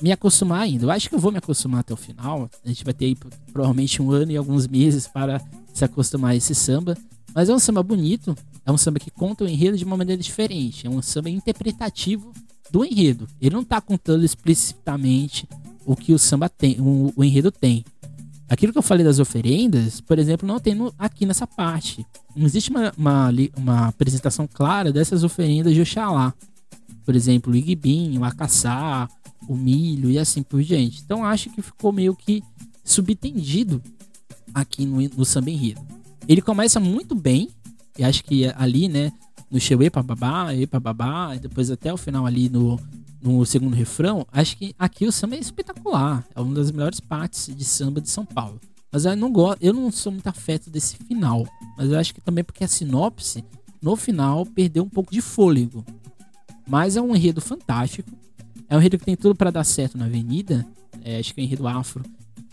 me 0.00 0.12
acostumar 0.12 0.60
ainda. 0.60 0.84
Eu 0.84 0.90
acho 0.92 1.08
que 1.08 1.16
eu 1.16 1.18
vou 1.18 1.32
me 1.32 1.38
acostumar 1.38 1.80
até 1.80 1.92
o 1.92 1.96
final. 1.96 2.48
A 2.64 2.68
gente 2.68 2.84
vai 2.84 2.94
ter 2.94 3.06
aí 3.06 3.16
provavelmente 3.52 4.00
um 4.00 4.12
ano 4.12 4.30
e 4.30 4.36
alguns 4.36 4.68
meses 4.68 5.08
para 5.08 5.42
se 5.74 5.84
acostumar 5.84 6.30
a 6.30 6.36
esse 6.36 6.54
samba. 6.54 6.96
Mas 7.34 7.48
é 7.48 7.52
um 7.52 7.58
samba 7.58 7.82
bonito, 7.82 8.36
é 8.64 8.70
um 8.70 8.78
samba 8.78 9.00
que 9.00 9.10
conta 9.10 9.42
o 9.42 9.48
enredo 9.48 9.76
de 9.76 9.84
uma 9.84 9.96
maneira 9.96 10.22
diferente, 10.22 10.86
é 10.86 10.90
um 10.90 11.02
samba 11.02 11.28
interpretativo 11.28 12.32
do 12.70 12.84
enredo. 12.84 13.26
Ele 13.40 13.54
não 13.54 13.62
está 13.62 13.80
contando 13.80 14.24
explicitamente 14.24 15.48
o 15.84 15.96
que 15.96 16.12
o 16.12 16.18
samba 16.20 16.48
tem, 16.48 16.80
o, 16.80 17.12
o, 17.16 17.24
enredo 17.24 17.50
tem. 17.50 17.84
Aquilo 18.48 18.72
que 18.72 18.78
eu 18.78 18.82
falei 18.82 19.04
das 19.04 19.18
oferendas, 19.18 20.00
por 20.00 20.18
exemplo, 20.18 20.46
não 20.46 20.60
tem 20.60 20.74
no, 20.74 20.94
aqui 20.98 21.26
nessa 21.26 21.46
parte. 21.46 22.06
Não 22.34 22.46
existe 22.46 22.70
uma, 22.70 22.92
uma, 22.96 23.30
uma, 23.56 23.88
apresentação 23.88 24.46
clara 24.46 24.92
dessas 24.92 25.24
oferendas 25.24 25.74
de 25.74 25.80
Oxalá. 25.80 26.32
Por 27.04 27.16
exemplo, 27.16 27.52
o 27.52 27.56
Igbim, 27.56 28.16
o 28.18 28.24
Acaçá, 28.24 29.08
o 29.48 29.56
milho 29.56 30.10
e 30.10 30.18
assim 30.18 30.42
por 30.42 30.62
diante. 30.62 31.02
Então 31.04 31.24
acho 31.24 31.50
que 31.50 31.60
ficou 31.60 31.92
meio 31.92 32.14
que 32.14 32.42
subtendido 32.84 33.82
aqui 34.54 34.86
no, 34.86 35.00
no 35.16 35.24
samba 35.24 35.50
enredo. 35.50 35.80
Ele 36.28 36.40
começa 36.40 36.78
muito 36.78 37.14
bem, 37.14 37.50
e 37.98 38.04
acho 38.04 38.24
que 38.24 38.46
ali, 38.56 38.88
né, 38.88 39.12
no 39.50 39.58
Epa 39.82 40.02
Babá, 40.02 40.54
Epa 40.54 40.80
Babá, 40.80 41.34
e 41.34 41.38
depois 41.38 41.70
até 41.70 41.92
o 41.92 41.96
final 41.96 42.26
ali 42.26 42.48
no, 42.48 42.80
no 43.26 43.44
segundo 43.44 43.74
refrão, 43.74 44.26
acho 44.30 44.56
que 44.56 44.74
aqui 44.78 45.06
o 45.06 45.12
samba 45.12 45.36
é 45.36 45.40
espetacular. 45.40 46.24
É 46.34 46.40
uma 46.40 46.54
das 46.54 46.70
melhores 46.70 47.00
partes 47.00 47.54
de 47.54 47.64
samba 47.64 48.00
de 48.00 48.08
São 48.08 48.24
Paulo. 48.24 48.60
Mas 48.90 49.04
eu 49.04 49.16
não 49.16 49.32
gosto, 49.32 49.62
eu 49.62 49.72
não 49.72 49.90
sou 49.90 50.12
muito 50.12 50.26
afeto 50.26 50.70
desse 50.70 50.96
final. 50.96 51.46
Mas 51.76 51.90
eu 51.90 51.98
acho 51.98 52.14
que 52.14 52.20
também 52.20 52.44
porque 52.44 52.64
a 52.64 52.68
sinopse, 52.68 53.44
no 53.82 53.96
final, 53.96 54.46
perdeu 54.46 54.84
um 54.84 54.88
pouco 54.88 55.12
de 55.12 55.20
fôlego. 55.20 55.84
Mas 56.66 56.96
é 56.96 57.02
um 57.02 57.14
enredo 57.14 57.40
fantástico. 57.40 58.10
É 58.68 58.76
um 58.76 58.78
enredo 58.78 58.98
que 58.98 59.04
tem 59.04 59.16
tudo 59.16 59.34
para 59.34 59.50
dar 59.50 59.64
certo 59.64 59.98
na 59.98 60.06
avenida. 60.06 60.66
É, 61.04 61.18
acho 61.18 61.34
que 61.34 61.40
é 61.40 61.42
um 61.42 61.46
enredo 61.46 61.68
afro 61.68 62.02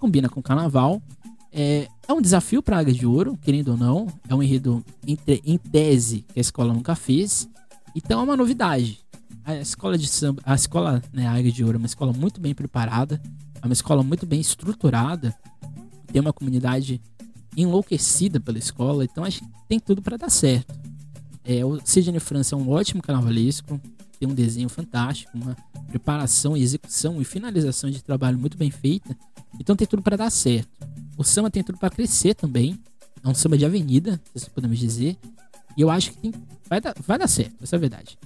combina 0.03 0.27
com 0.27 0.41
o 0.41 0.43
carnaval. 0.43 1.01
É, 1.49 1.87
é 2.05 2.13
um 2.13 2.19
desafio 2.19 2.61
para 2.61 2.77
Águia 2.77 2.93
de 2.93 3.05
Ouro, 3.05 3.37
querendo 3.41 3.69
ou 3.69 3.77
não. 3.77 4.07
É 4.27 4.35
um 4.35 4.43
enredo 4.43 4.83
em, 5.07 5.17
em 5.45 5.57
tese 5.57 6.25
que 6.33 6.39
a 6.39 6.41
escola 6.41 6.73
nunca 6.73 6.93
fez. 6.93 7.47
Então 7.95 8.19
é 8.19 8.23
uma 8.23 8.35
novidade 8.35 8.99
a 9.45 9.55
escola 9.55 9.97
de 9.97 10.07
samba, 10.07 10.41
a 10.45 10.55
escola, 10.55 11.01
né, 11.11 11.27
Águia 11.27 11.51
de 11.51 11.63
Ouro 11.63 11.77
é 11.77 11.79
uma 11.79 11.85
escola 11.85 12.13
muito 12.13 12.39
bem 12.39 12.53
preparada, 12.53 13.21
é 13.61 13.65
uma 13.65 13.73
escola 13.73 14.01
muito 14.01 14.25
bem 14.25 14.39
estruturada, 14.39 15.35
tem 16.07 16.21
uma 16.21 16.33
comunidade 16.33 17.01
enlouquecida 17.55 18.39
pela 18.39 18.57
escola, 18.57 19.03
então 19.03 19.23
acho 19.23 19.39
que 19.39 19.47
tem 19.67 19.79
tudo 19.79 20.01
para 20.01 20.17
dar 20.17 20.29
certo. 20.29 20.73
É, 21.43 21.63
o 21.65 21.79
Sidney 21.83 22.19
França 22.19 22.55
é 22.55 22.57
um 22.57 22.69
ótimo 22.69 23.01
carnavalesco, 23.01 23.79
tem 24.17 24.29
um 24.29 24.33
desenho 24.33 24.69
fantástico, 24.69 25.31
uma 25.35 25.55
preparação, 25.89 26.55
execução 26.55 27.21
e 27.21 27.25
finalização 27.25 27.89
de 27.89 28.01
trabalho 28.01 28.39
muito 28.39 28.57
bem 28.57 28.71
feita, 28.71 29.15
então 29.59 29.75
tem 29.75 29.85
tudo 29.85 30.01
para 30.01 30.15
dar 30.15 30.29
certo. 30.29 30.87
O 31.17 31.23
samba 31.23 31.51
tem 31.51 31.63
tudo 31.63 31.77
para 31.77 31.89
crescer 31.89 32.33
também, 32.33 32.79
é 33.23 33.27
um 33.27 33.35
samba 33.35 33.57
de 33.57 33.65
avenida, 33.65 34.19
se 34.35 34.49
podemos 34.49 34.79
dizer, 34.79 35.17
e 35.75 35.81
eu 35.81 35.89
acho 35.89 36.11
que 36.11 36.17
tem, 36.17 36.33
vai, 36.67 36.79
dar, 36.79 36.95
vai 37.05 37.19
dar 37.19 37.27
certo, 37.27 37.55
essa 37.61 37.75
é 37.75 37.77
a 37.77 37.79
verdade. 37.79 38.17